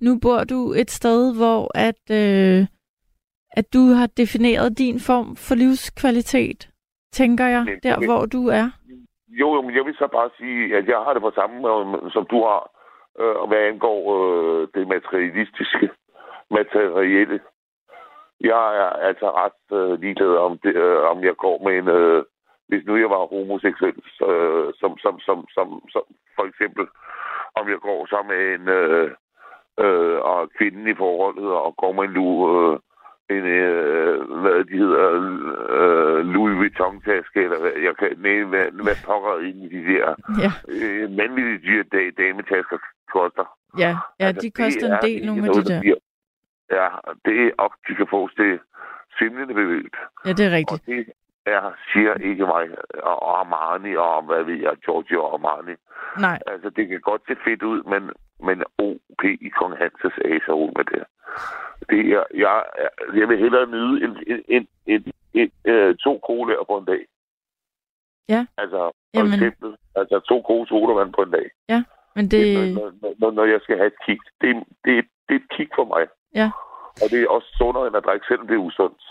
[0.00, 2.66] Nu bor du et sted, hvor at, øh,
[3.50, 6.68] at du har defineret din form for livskvalitet,
[7.20, 8.66] tænker jeg, Men- der men- hvor du er.
[9.40, 12.10] Jo, jo, men jeg vil så bare sige, at jeg har det på samme måde,
[12.14, 12.62] som du har,
[13.20, 15.90] øh, hvad angår øh, det materialistiske,
[16.58, 17.40] materielle.
[18.40, 21.88] Jeg er altså ret øh, ligeglad om, det, øh, om jeg går med en...
[21.88, 22.24] Øh,
[22.68, 23.98] hvis nu jeg var homoseksuel,
[24.28, 26.02] øh, som, som, som, som, som
[26.36, 26.86] for eksempel,
[27.54, 29.10] om jeg går så med en øh,
[29.84, 32.78] øh, og kvinden i forholdet og går med en lu, øh,
[33.38, 35.06] en, øh, hvad de hedder,
[35.76, 40.14] øh, Louis Vuitton-taske, eller hvad, jeg kan, nej, hvad, hvad pokker ind i de der
[40.44, 42.78] Ja, øh, mandlige dyre dage, dametasker
[43.12, 43.46] koster.
[43.78, 45.80] ja, ja Altså, de koster er en del, nogle af de der.
[45.80, 45.96] Bliver,
[46.70, 46.88] ja,
[47.24, 48.60] det er op, de kan fås det
[49.18, 49.94] simlende bevæget.
[50.26, 50.86] Ja, det er Og rigtigt.
[50.86, 51.12] det
[51.46, 52.66] er, siger ikke mig,
[53.02, 55.74] og Armani, og hvad ved jeg, Giorgio Armani.
[56.20, 58.10] Nej, Altså, det kan godt se fedt ud, men,
[58.46, 61.04] men OP i Kong Hanses Acerol med det.
[61.90, 62.64] det er, jeg,
[63.14, 67.02] jeg vil hellere nyde en, en, en, en, en, en, to colaer på en dag.
[68.28, 68.46] Ja.
[68.56, 69.32] Altså, for Jamen.
[69.32, 71.50] eksempel, altså to gode sodavand på en dag.
[72.16, 72.40] men Det...
[72.56, 72.74] det...
[72.74, 74.22] Når, når, når, når jeg skal have et kick.
[74.40, 74.50] Det,
[74.84, 76.06] det, det er et kick for mig.
[76.34, 76.50] Ja.
[77.02, 79.02] Og det er også sundere end at drikke, selvom det er usundt.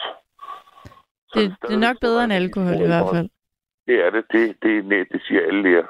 [1.33, 3.29] Det, det er nok bedre end alkohol i hvert fald.
[3.87, 4.23] Det er det.
[4.31, 5.85] Det, det, det, det siger alle læger.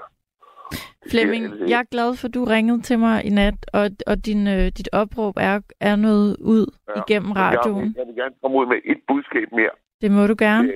[1.11, 4.47] Flemming, jeg er glad for, at du ringede til mig i nat, og, og din,
[4.47, 7.85] øh, dit opråb er, er noget ud Ja, igennem radioen.
[7.85, 9.69] Jeg, jeg vil gerne komme ud med et budskab mere.
[10.01, 10.73] Det må du gerne.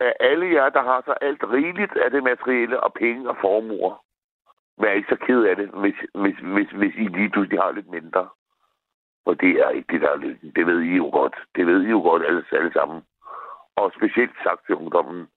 [0.00, 4.04] Af alle jer, der har så alt rigeligt af det materielle og penge og formuer,
[4.82, 7.90] vær ikke så ked af det, hvis, hvis, hvis, hvis I lige pludselig har lidt
[7.90, 8.28] mindre.
[9.24, 10.52] For det er ikke det, der er lykken.
[10.56, 11.34] Det ved I jo godt.
[11.56, 13.02] Det ved I jo godt alle, alle sammen.
[13.76, 15.28] Og specielt sagt til ungdommen,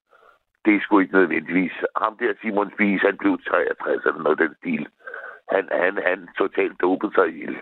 [0.64, 1.72] det er sgu ikke nødvendigvis.
[2.02, 4.88] Ham der Simon Spies, han blev 63 eller noget den stil.
[5.52, 7.56] Han, han, han totalt dopede sig ihjel.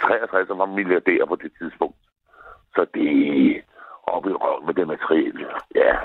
[0.00, 1.96] 63 var milliardær på det tidspunkt.
[2.74, 3.06] Så det
[3.56, 3.60] er
[4.02, 5.46] oppe i røven med det materielle.
[5.74, 5.96] Ja,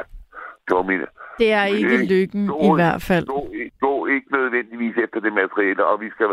[0.68, 1.02] det var min...
[1.38, 3.26] Det er ikke lykken gå- i hvert fald.
[3.26, 3.48] Gå,
[3.82, 6.28] gå ikke nødvendigvis efter det materielle, og vi skal...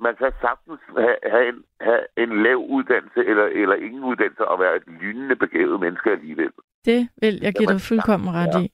[0.00, 4.58] Man kan sagtens have, have, en, have en lav uddannelse eller, eller ingen uddannelse og
[4.60, 6.52] være et lynende begavet menneske alligevel.
[6.84, 8.60] Det vil jeg give dig fuldkommen ret ja.
[8.64, 8.68] i.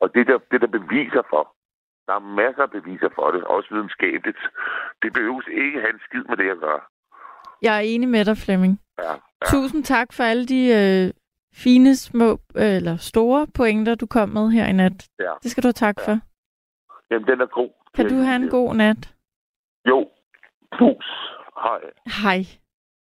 [0.00, 1.42] Og det der, det der beviser for,
[2.06, 4.38] der er masser af beviser for det, også videnskabeligt.
[5.02, 6.80] Det behøves ikke have en skid med det at gøre.
[7.62, 8.80] Jeg er enig med dig, Flemming.
[8.98, 9.16] Ja, ja.
[9.46, 11.10] Tusind tak for alle de øh,
[11.54, 15.08] fine, små øh, eller store pointer, du kom med her i nat.
[15.18, 15.32] Ja.
[15.42, 16.04] Det skal du have tak Ja.
[16.12, 16.18] for.
[17.10, 17.70] Jamen, den er god.
[17.94, 19.14] Kan du have en god nat?
[19.88, 20.08] Jo.
[20.78, 21.06] Pus.
[21.64, 21.80] Hej.
[22.22, 22.44] Hej.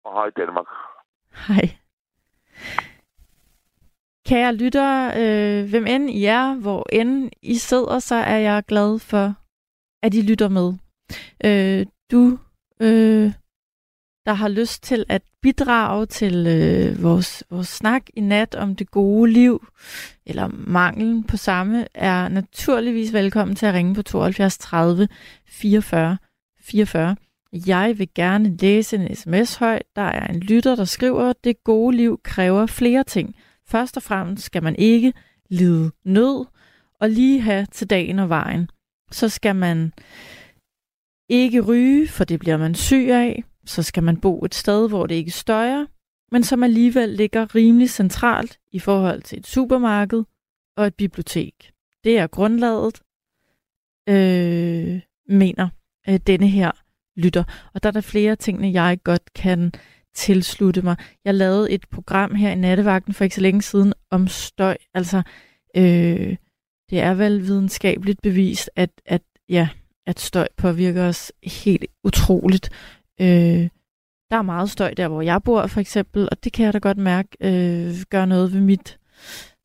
[0.05, 0.68] Og hej Danmark.
[1.47, 1.66] Hej.
[4.28, 8.99] Kære lyttere, øh, hvem end I er, hvor end I sidder, så er jeg glad
[8.99, 9.34] for,
[10.03, 10.74] at I lytter med.
[11.45, 12.39] Øh, du,
[12.82, 13.32] øh,
[14.26, 18.91] der har lyst til at bidrage til øh, vores, vores snak i nat om det
[18.91, 19.68] gode liv,
[20.26, 25.07] eller manglen på samme, er naturligvis velkommen til at ringe på 72 30
[25.47, 26.18] 44
[26.61, 27.16] 44.
[27.56, 29.86] Jeg vil gerne læse en sms højt.
[29.95, 33.36] Der er en lytter, der skriver, at det gode liv kræver flere ting.
[33.68, 35.14] Først og fremmest skal man ikke
[35.49, 36.45] lide nød
[36.99, 38.70] og lige have til dagen og vejen.
[39.12, 39.93] Så skal man
[41.30, 43.43] ikke ryge, for det bliver man syg af.
[43.66, 45.86] Så skal man bo et sted, hvor det ikke støjer,
[46.32, 50.24] men som alligevel ligger rimelig centralt i forhold til et supermarked
[50.78, 51.72] og et bibliotek.
[52.03, 53.01] Det er grundlaget,
[54.10, 55.70] øh, mener
[56.10, 56.72] øh, denne her
[57.18, 57.43] lytter.
[57.74, 59.72] Og der er der flere ting, jeg godt kan
[60.16, 60.95] tilslutte mig.
[61.26, 64.78] Jeg lavede et program her i nattevagten for ikke så længe siden om støj.
[64.93, 65.22] Altså,
[65.78, 66.36] øh,
[66.89, 69.70] det er vel videnskabeligt bevist, at, at, ja,
[70.07, 72.70] at støj påvirker os helt utroligt.
[73.22, 73.70] Øh,
[74.32, 76.78] der er meget støj der, hvor jeg bor for eksempel, og det kan jeg da
[76.78, 78.99] godt mærke øh, gør noget ved mit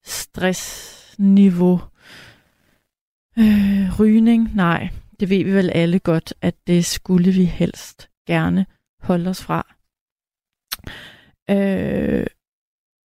[0.05, 1.80] stressniveau.
[3.38, 4.51] Øh, rygning?
[4.55, 4.88] Nej,
[5.21, 8.66] det ved vi vel alle godt, at det skulle vi helst gerne
[9.01, 9.66] holde os fra.
[11.51, 12.27] Øh,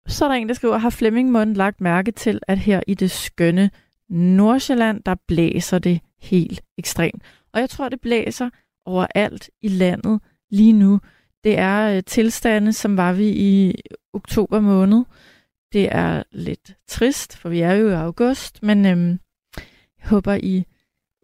[0.07, 2.93] så er der en, der skriver, har Flemming Mund lagt mærke til, at her i
[2.93, 3.71] det skønne
[4.09, 7.23] Nordsjælland, der blæser det helt ekstremt.
[7.53, 8.49] Og jeg tror, det blæser
[8.85, 10.99] overalt i landet lige nu.
[11.43, 13.75] Det er øh, tilstande, som var vi i
[14.13, 15.03] oktober måned.
[15.73, 19.19] Det er lidt trist, for vi er jo i august, men øhm,
[19.99, 20.65] jeg håber, I,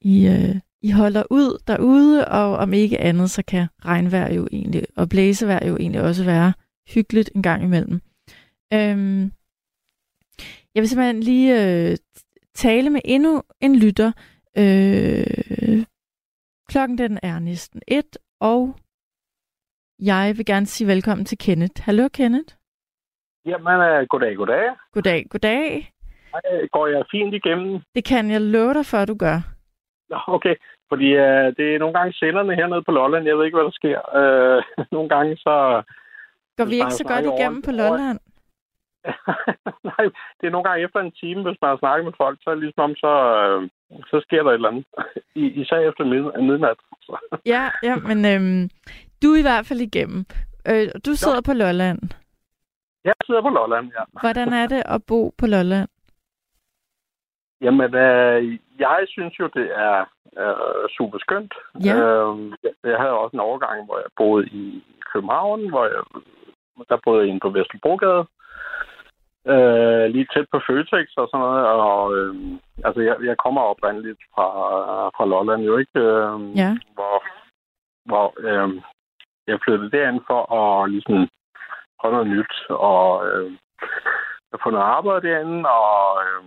[0.02, 4.84] I, øh, i holder ud derude, og om ikke andet, så kan regnvejr jo egentlig,
[4.98, 6.54] og blæsevejr jo egentlig også være
[6.94, 8.02] hyggeligt en gang imellem.
[8.74, 9.32] Øhm,
[10.76, 11.98] jeg vil simpelthen lige øh,
[12.56, 14.12] tale med endnu en lytter.
[14.58, 15.86] Øh,
[16.70, 18.76] klokken den er næsten et, og
[20.00, 21.82] jeg vil gerne sige velkommen til Kenneth.
[21.84, 22.56] Hallo Kenneth.
[23.46, 24.66] Jamen, uh, goddag, goddag.
[24.94, 25.92] Goddag, goddag.
[26.34, 27.82] Uh, går jeg fint igennem?
[27.96, 29.61] Det kan jeg love dig for, at du gør.
[30.38, 30.56] Okay.
[30.90, 33.26] Fordi uh, det er nogle gange senderne hernede på Lolland.
[33.26, 34.00] Jeg ved ikke, hvad der sker.
[34.20, 34.60] Uh,
[34.96, 35.56] nogle gange så...
[36.58, 38.20] Går vi ikke så godt igennem på Lolland?
[39.92, 40.04] Nej,
[40.38, 42.54] det er nogle gange efter en time, hvis man har snakket med folk, så er
[42.56, 43.60] det ligesom om, så, øh,
[44.12, 44.86] så sker der et eller andet.
[45.42, 46.80] I, især efter mid- midnat.
[47.02, 47.40] Så.
[47.46, 48.70] Ja, ja, men øhm,
[49.22, 50.26] du er i hvert fald igennem.
[50.70, 51.48] Øh, du sidder jo.
[51.50, 52.00] på Lolland.
[53.04, 54.04] Jeg sidder på Lolland, ja.
[54.22, 55.90] Hvordan er det at bo på Lolland?
[57.62, 60.06] Jamen, øh, jeg synes jo, det er
[60.38, 61.54] øh, super skønt.
[61.86, 61.96] Ja.
[61.96, 62.52] Øh,
[62.84, 64.84] jeg havde også en overgang, hvor jeg boede i
[65.14, 66.04] København, hvor jeg,
[66.90, 68.26] der boede jeg inde på Vesterbrogade.
[69.54, 71.66] Øh, lige tæt på Føtex og sådan noget.
[71.68, 72.36] Og, øh,
[72.86, 74.48] altså, jeg, jeg kommer oprindeligt fra,
[75.16, 76.72] fra Lolland jo ikke, øh, Ja.
[76.94, 77.24] hvor,
[78.06, 78.82] hvor øh,
[79.48, 81.30] jeg flyttede derind for at ligesom
[82.00, 83.52] prøve noget nyt, og øh,
[84.52, 86.44] jeg få noget arbejde derinde, og øh,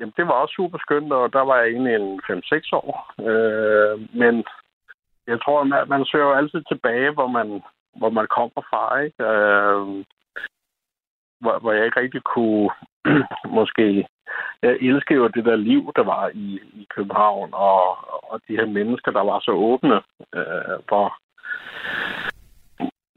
[0.00, 2.90] jamen, det var også super skønt, og der var jeg egentlig en 5-6 år.
[3.28, 4.44] Øh, men
[5.26, 7.62] jeg tror, man, man søger jo altid tilbage, hvor man,
[7.96, 9.22] hvor man kommer fra, ikke?
[9.24, 10.04] Øh,
[11.40, 12.70] hvor, hvor jeg ikke rigtig kunne
[13.58, 14.06] måske...
[14.62, 17.80] Jeg elsker jo det der liv, der var i, i København, og,
[18.30, 19.96] og de her mennesker, der var så åbne,
[20.34, 21.06] øh, hvor,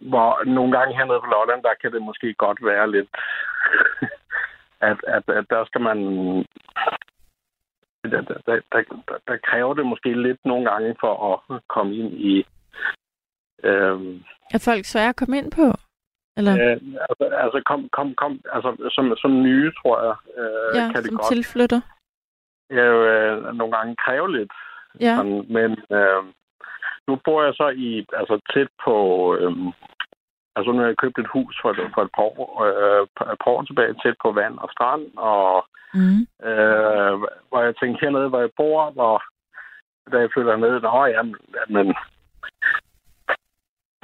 [0.10, 3.10] hvor nogle gange hernede på Lolland, der kan det måske godt være lidt,
[4.82, 5.98] at, at, at der skal man...
[8.04, 8.84] Der, der, der, der,
[9.28, 12.46] der kræver det måske lidt nogle gange for at komme ind i...
[13.64, 14.00] Øh,
[14.54, 15.68] Er folk svære at komme ind på?
[16.38, 16.54] Eller?
[16.54, 16.78] Øh,
[17.10, 21.06] altså, altså, kom, kom, kom, altså som, som nye, tror jeg, øh, ja, kan det
[21.06, 21.82] som godt tilflytter.
[22.72, 24.52] øh, nogle gange kræve lidt.
[25.00, 25.16] Ja.
[25.16, 26.24] Sådan, men øh,
[27.08, 28.96] nu bor jeg så i, altså tæt på,
[29.36, 29.52] øh,
[30.56, 33.52] altså nu har jeg købt et hus for, for et, par år, øh, et par
[33.52, 36.22] år tilbage, tæt på vand og strand, og Mm.
[36.50, 37.14] øh,
[37.50, 39.24] hvor jeg tænkte hernede, hvor jeg bor, hvor
[40.12, 41.36] da jeg flytter ned, nå jamen,
[41.70, 41.96] jamen,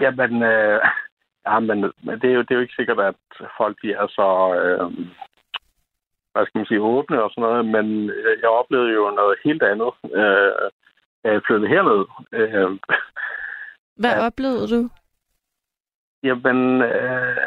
[0.02, 0.82] jamen, øh,
[2.06, 3.16] men, det, er jo, det er jo ikke sikkert, at
[3.58, 4.28] folk de er så,
[4.62, 4.92] øh,
[6.32, 8.10] hvad skal man sige, åbne og sådan noget, men
[8.42, 10.52] jeg oplevede jo noget helt andet, øh,
[11.24, 12.06] da jeg flyttede herned.
[12.32, 12.80] Øh,
[13.96, 14.26] Hvad Ja.
[14.26, 14.90] oplevede du?
[16.24, 17.38] Jamen, øh,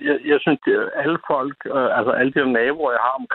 [0.00, 3.26] jeg, jeg synes, at alle folk, øh, altså alle de naboer, jeg har om,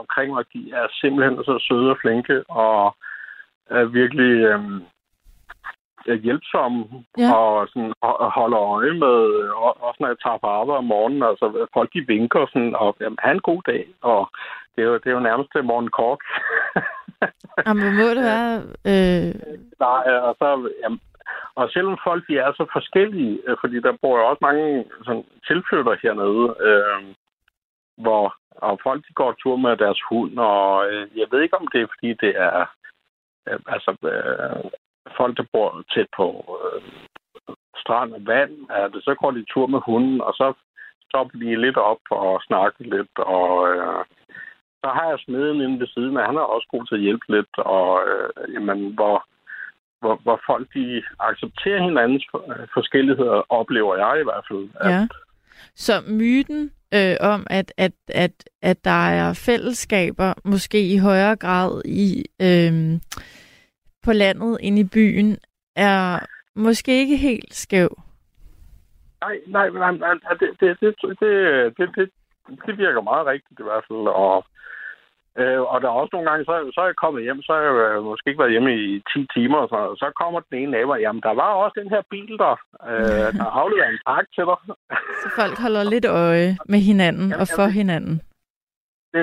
[0.00, 2.96] omkring mig, de er simpelthen så søde og flinke, og
[3.70, 4.60] er virkelig øh,
[6.22, 6.84] hjælpsomme,
[7.18, 7.34] Ja.
[7.34, 9.18] og sådan, ho- holder øje med,
[9.64, 12.96] og, også når jeg tager på arbejde om morgenen, altså folk de vinker sådan, og
[13.00, 14.30] jamen, have en god dag, og
[14.76, 16.20] det er jo, det er jo nærmest morgen kort.
[17.66, 18.52] Jamen, må det være?
[18.92, 19.34] Øh,
[19.86, 21.00] Nej, og så, jamen,
[21.54, 25.24] og selvom folk de er så forskellige, øh, fordi der bor jo også mange sådan,
[25.46, 27.14] tilflytter hernede, øh,
[28.04, 31.66] hvor og folk de går tur med deres hund, og øh, jeg ved ikke, om
[31.72, 32.66] det er, fordi det er
[33.48, 34.70] øh, altså, øh,
[35.16, 36.26] folk, der bor tæt på
[36.64, 36.82] øh,
[37.76, 40.52] strand og vand, at så går de tur med hunden, og så
[41.08, 44.04] stopper de lidt op og snakker lidt, og øh,
[44.84, 47.26] så har jeg smeden inde ved siden af, han er også god til at hjælpe
[47.28, 49.24] lidt, og øh, jamen, hvor
[50.02, 54.68] hvor, hvor folk de accepterer hinandens for- forskelligheder, oplever jeg i hvert fald.
[54.80, 55.06] At, ja.
[55.74, 61.82] Så myten øh, om, at, at, at, at der er fællesskaber, måske i højere grad
[61.84, 63.00] i øh,
[64.04, 65.36] på landet end i byen,
[65.76, 66.18] er
[66.54, 67.90] måske ikke helt skæv.
[69.20, 71.18] Nej, nej, nej, nej det, det, det, det,
[71.78, 72.10] det, det,
[72.66, 74.06] det virker meget rigtigt i hvert fald.
[74.08, 74.44] Og,
[75.40, 77.62] øh, og der er også nogle gange, så, så er jeg kommet hjem, så har
[77.68, 80.72] jeg øh, måske ikke været hjemme i 10 timer, og så, så kommer den ene
[80.72, 82.54] nabo, jamen der var også den her bil der,
[82.90, 84.58] øh, der afleverer en pakke til dig.
[85.22, 88.14] Så folk holder lidt øje med hinanden Jamen, og for jamen, hinanden.
[89.12, 89.22] Det,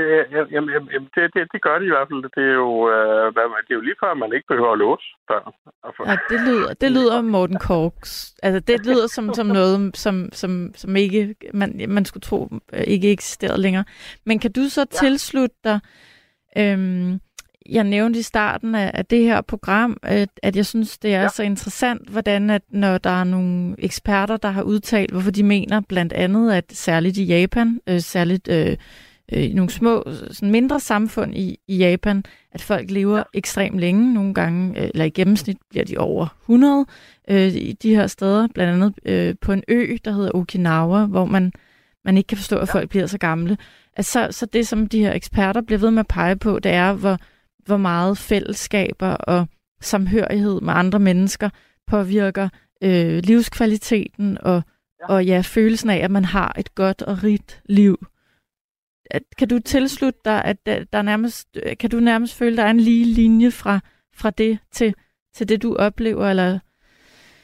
[0.51, 2.23] jamen, jamen, det, det, det gør de i hvert fald.
[2.37, 3.25] Det er jo, øh,
[3.65, 5.07] det er jo lige før, man ikke behøver at låse.
[5.29, 6.03] Altså.
[6.05, 8.35] Ja, det lyder, det lyder Morten Korks.
[8.43, 12.83] Altså, det lyder som, som noget, som, som, som ikke, man, man skulle tro øh,
[12.87, 13.83] ikke eksisterede længere.
[14.25, 15.07] Men kan du så ja.
[15.07, 15.79] tilslutte dig,
[16.57, 17.19] øhm,
[17.69, 21.21] jeg nævnte i starten af, af det her program, at, at jeg synes, det er
[21.21, 21.27] ja.
[21.27, 25.81] så interessant, hvordan at når der er nogle eksperter, der har udtalt, hvorfor de mener
[25.89, 28.77] blandt andet, at særligt i Japan, øh, særligt øh,
[29.33, 34.13] øh, nogle små, sådan mindre samfund i, i Japan, at folk lever ekstremt længe.
[34.13, 36.85] Nogle gange, øh, eller i gennemsnit, bliver de over 100
[37.29, 38.47] øh, i de her steder.
[38.53, 41.51] Blandt andet øh, på en ø, der hedder Okinawa, hvor man,
[42.05, 43.57] man ikke kan forstå, at folk bliver så gamle.
[43.97, 46.93] Altså, så det, som de her eksperter bliver ved med at pege på, det er,
[46.93, 47.17] hvor,
[47.65, 49.47] hvor meget fællesskaber og
[49.81, 51.49] samhørighed med andre mennesker
[51.87, 52.49] påvirker
[52.83, 54.61] øh, livskvaliteten og,
[55.03, 58.05] og ja, følelsen af, at man har et godt og rigt liv
[59.09, 62.63] at, kan du tilslutte dig, at der, der nærmest, kan du nærmest føle, at der
[62.63, 63.79] er en lige linje fra,
[64.21, 64.95] fra det til,
[65.33, 66.29] til det, du oplever?
[66.29, 66.59] Eller?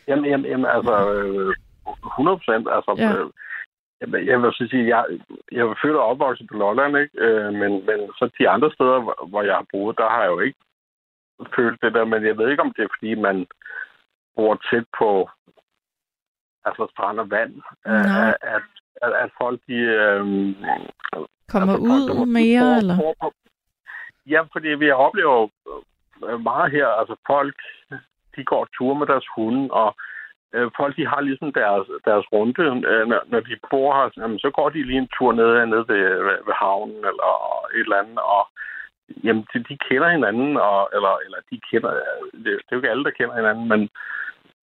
[0.08, 0.94] Jamen, jamen, jamen altså,
[2.06, 2.68] 100 procent.
[2.72, 3.12] Altså, ja.
[3.14, 3.30] øh,
[4.02, 5.06] jeg, jeg vil så sige, jeg,
[5.52, 7.20] jeg er født og opvokset på Lolland, ikke?
[7.26, 10.32] Øh, men, men så de andre steder, hvor, hvor jeg har boet, der har jeg
[10.32, 10.60] jo ikke
[11.56, 13.48] følt det der, men jeg ved ikke, om det er, fordi man
[14.36, 15.30] bor tæt på
[16.66, 17.54] altså strand og vand,
[17.86, 18.68] at, at,
[19.02, 20.26] at, at folk de, øh,
[21.50, 22.96] Kommer altså, ud folk, mere, for, eller?
[23.02, 23.34] For, for,
[24.34, 25.48] ja, fordi vi oplever
[26.28, 27.56] øh, meget her, altså folk,
[28.36, 29.96] de går tur med deres hunde, og
[30.54, 32.64] øh, folk, de har ligesom deres, deres runde.
[32.64, 35.84] Øh, når, når de bor her, jamen, så går de lige en tur ned, ned
[35.92, 37.30] ved, ved, ved havnen, eller
[37.74, 38.44] et eller andet, og
[39.24, 41.92] jamen, de, de kender hinanden, og, eller, eller de kender,
[42.34, 43.90] det, det er jo ikke alle, der kender hinanden, men,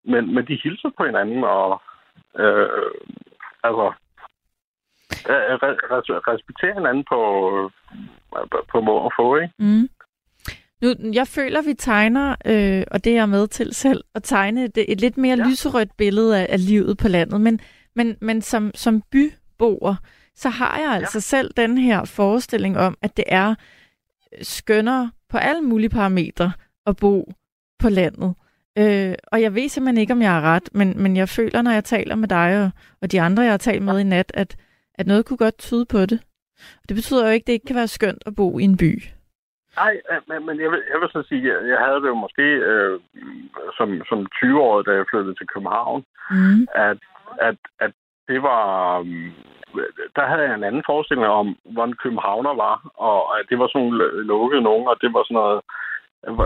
[0.04, 1.82] men, men de hilser på hinanden, og
[2.38, 2.90] øh,
[3.68, 3.92] altså,
[6.34, 7.20] respektere hinanden på,
[8.72, 9.54] på må og få, ikke?
[9.58, 9.88] Mm.
[10.82, 14.64] Nu, jeg føler, vi tegner, øh, og det er jeg med til selv, at tegne
[14.64, 15.44] et, et lidt mere ja.
[15.48, 17.40] lyserødt billede af, af livet på landet.
[17.40, 17.60] Men,
[17.96, 19.94] men, men som, som byboer,
[20.34, 21.20] så har jeg altså ja.
[21.20, 23.54] selv den her forestilling om, at det er
[24.42, 26.52] skønnere på alle mulige parametre
[26.86, 27.32] at bo
[27.78, 28.34] på landet.
[28.78, 31.70] Øh, og jeg ved simpelthen ikke, om jeg har ret, men, men jeg føler, når
[31.70, 32.70] jeg taler med dig og,
[33.02, 34.56] og de andre, jeg har talt med i nat, at,
[35.00, 36.18] at noget kunne godt tyde på det.
[36.88, 38.92] Det betyder jo ikke, at det ikke kan være skønt at bo i en by.
[39.76, 39.94] Nej,
[40.28, 43.00] men, men jeg, vil, jeg vil så sige, at jeg havde det jo måske øh,
[43.78, 46.66] som, som 20-årig, da jeg flyttede til København, mm.
[46.88, 46.98] at,
[47.48, 47.92] at, at
[48.28, 48.98] det var...
[49.00, 49.32] Øh,
[50.16, 53.92] der havde jeg en anden forestilling om, hvordan københavner var, og at det var sådan
[54.32, 55.60] lukket nogen, og det var sådan noget,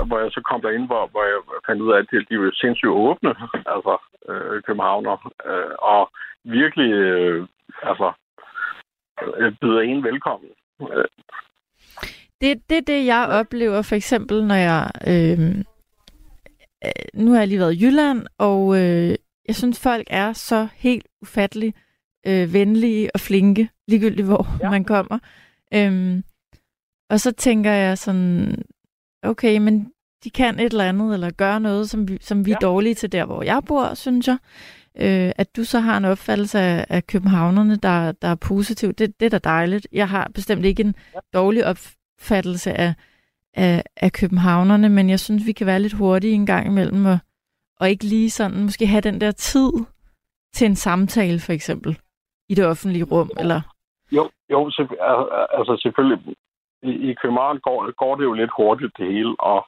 [0.08, 2.50] hvor jeg så kom derind, hvor, hvor jeg fandt ud af, at de, de var
[2.54, 3.34] sindssygt åbne,
[3.74, 3.94] altså
[4.28, 5.16] øh, københavner,
[5.50, 6.10] øh, og
[6.44, 7.46] virkelig, øh,
[7.82, 8.12] altså
[9.60, 10.50] byder en velkommen.
[12.40, 14.90] Det, det er det, jeg oplever for eksempel, når jeg...
[15.06, 15.58] Øh,
[16.84, 19.14] øh, nu har jeg lige været i Jylland, og øh,
[19.48, 21.74] jeg synes, folk er så helt ufattelig
[22.26, 24.70] øh, venlige og flinke, ligegyldigt hvor ja.
[24.70, 25.18] man kommer.
[25.74, 26.24] Øhm,
[27.10, 28.62] og så tænker jeg sådan,
[29.22, 29.92] okay, men
[30.24, 32.56] de kan et eller andet, eller gør noget, som vi, som vi ja.
[32.56, 34.38] er dårlige til der, hvor jeg bor, synes jeg
[35.00, 38.92] øh, at du så har en opfattelse af, af københavnerne, der, der er positiv.
[38.92, 39.88] Det, det er da dejligt.
[39.92, 40.94] Jeg har bestemt ikke en
[41.34, 42.94] dårlig opfattelse af,
[43.54, 47.18] af, af københavnerne, men jeg synes, vi kan være lidt hurtige en gang imellem, og,
[47.80, 49.70] og ikke lige sådan måske have den der tid
[50.52, 51.98] til en samtale, for eksempel,
[52.48, 53.60] i det offentlige rum, eller?
[54.12, 54.70] Jo, jo
[55.58, 56.36] altså selvfølgelig,
[56.82, 59.66] i, i København går, går det jo lidt hurtigt det hele, og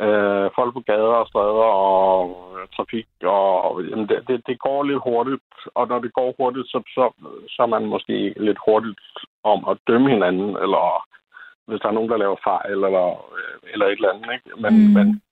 [0.00, 2.16] øh, folk på gader og stræder og
[2.76, 6.82] trafik, og jamen, det, det, det går lidt hurtigt, og når det går hurtigt, så,
[6.94, 7.04] så,
[7.48, 9.00] så er man måske lidt hurtigt
[9.44, 11.04] om at dømme hinanden, eller
[11.66, 13.06] hvis der er nogen, der laver fejl, eller,
[13.72, 14.32] eller et eller andet.
[14.32, 14.60] Ikke?
[14.62, 14.92] Men, mm.
[14.96, 15.22] men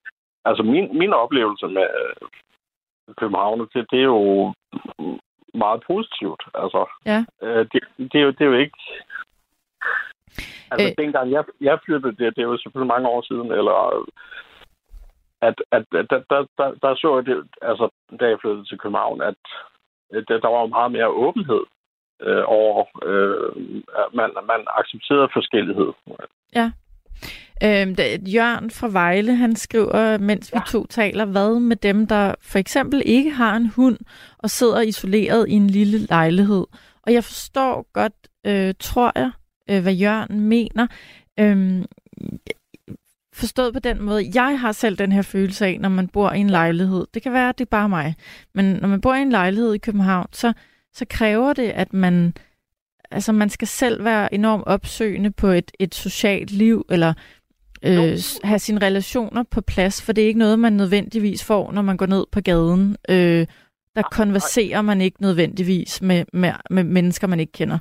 [0.45, 1.89] altså min, min oplevelse med
[3.17, 4.55] København, det, det er jo
[5.55, 6.43] meget positivt.
[6.55, 7.25] Altså, ja.
[7.43, 7.81] øh, det,
[8.13, 8.79] det, er jo, det er jo ikke...
[10.71, 10.95] Altså, øh.
[11.05, 14.07] dengang jeg, jeg flyttede, det, det er jo selvfølgelig mange år siden, eller
[15.43, 17.89] at, at, der, der, der, der så jeg det, altså,
[18.21, 19.41] da jeg flyttede til København, at,
[20.13, 21.65] at der var meget mere åbenhed
[22.23, 25.93] øh, over, øh, at man, man accepterede forskellighed.
[26.55, 26.71] Ja.
[27.65, 27.95] Øhm,
[28.35, 30.65] Jørgen fra Vejle, han skriver, mens vi ja.
[30.67, 33.99] to taler, hvad med dem, der for eksempel ikke har en hund
[34.39, 36.67] og sidder isoleret i en lille lejlighed.
[37.03, 38.13] Og jeg forstår godt,
[38.47, 39.31] øh, tror jeg,
[39.71, 40.87] øh, hvad Jørgen mener.
[41.41, 41.85] Øhm,
[43.37, 46.39] Forstået på den måde, jeg har selv den her følelse af, når man bor i
[46.39, 47.07] en lejlighed.
[47.15, 48.15] Det kan være, at det er bare mig.
[48.55, 50.53] Men når man bor i en lejlighed i København, så,
[50.93, 52.35] så kræver det, at man
[53.11, 57.15] altså man skal selv være enormt opsøgende på et, et socialt liv, eller
[57.83, 61.83] øh, have sine relationer på plads, for det er ikke noget, man nødvendigvis får, når
[61.83, 62.97] man går ned på gaden.
[63.09, 63.47] Øh,
[63.97, 67.79] der konverserer man ikke nødvendigvis med, med, med mennesker, man ikke kender.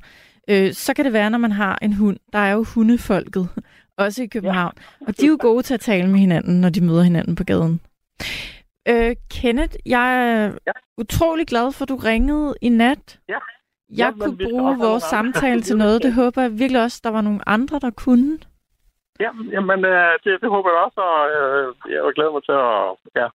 [0.48, 2.18] Øh, så kan det være, når man har en hund.
[2.34, 3.50] Der er jo hundefolket,
[3.98, 4.74] også i København.
[4.78, 5.06] Ja.
[5.08, 7.44] Og de er jo gode til at tale med hinanden, når de møder hinanden på
[7.44, 7.82] gaden.
[8.90, 10.72] Øh, Kenneth, jeg er ja.
[10.98, 13.20] utrolig glad for, at du ringede i nat.
[13.30, 13.38] Ja.
[13.90, 16.04] Jeg ja, kunne bruge vores samtale til noget.
[16.04, 18.38] Det håber jeg virkelig også, der var nogle andre, der kunne.
[19.20, 22.78] Ja, jamen, øh, det, det håber jeg også, og øh, jeg glæder mig til at
[23.22, 23.28] ja,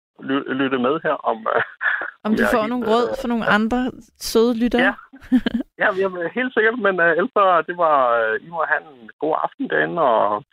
[0.59, 1.15] lytte med her.
[1.31, 1.63] Om, øh,
[2.25, 4.81] om du får nogle råd for nogle andre søde lyttere?
[4.81, 4.93] Ja,
[5.81, 9.35] ja jamen, helt sikkert, men uh, ellers det var, uh, I må have en god
[9.43, 10.43] aften derinde, og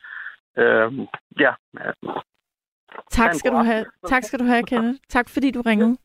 [0.63, 1.07] uh,
[1.41, 1.53] ja.
[3.11, 3.85] Tak skal, du have.
[4.09, 4.99] tak skal du have, Kenneth.
[5.09, 5.97] Tak fordi du ringede.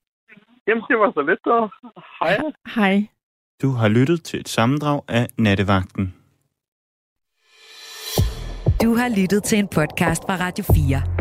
[0.68, 1.72] Jamen, det var så lidt, og
[2.20, 2.38] hej.
[2.76, 3.07] Hej.
[3.62, 6.16] Du har lyttet til et sammendrag af Nattevagten.
[8.84, 11.20] Du har lyttet til en podcast fra Radio 4.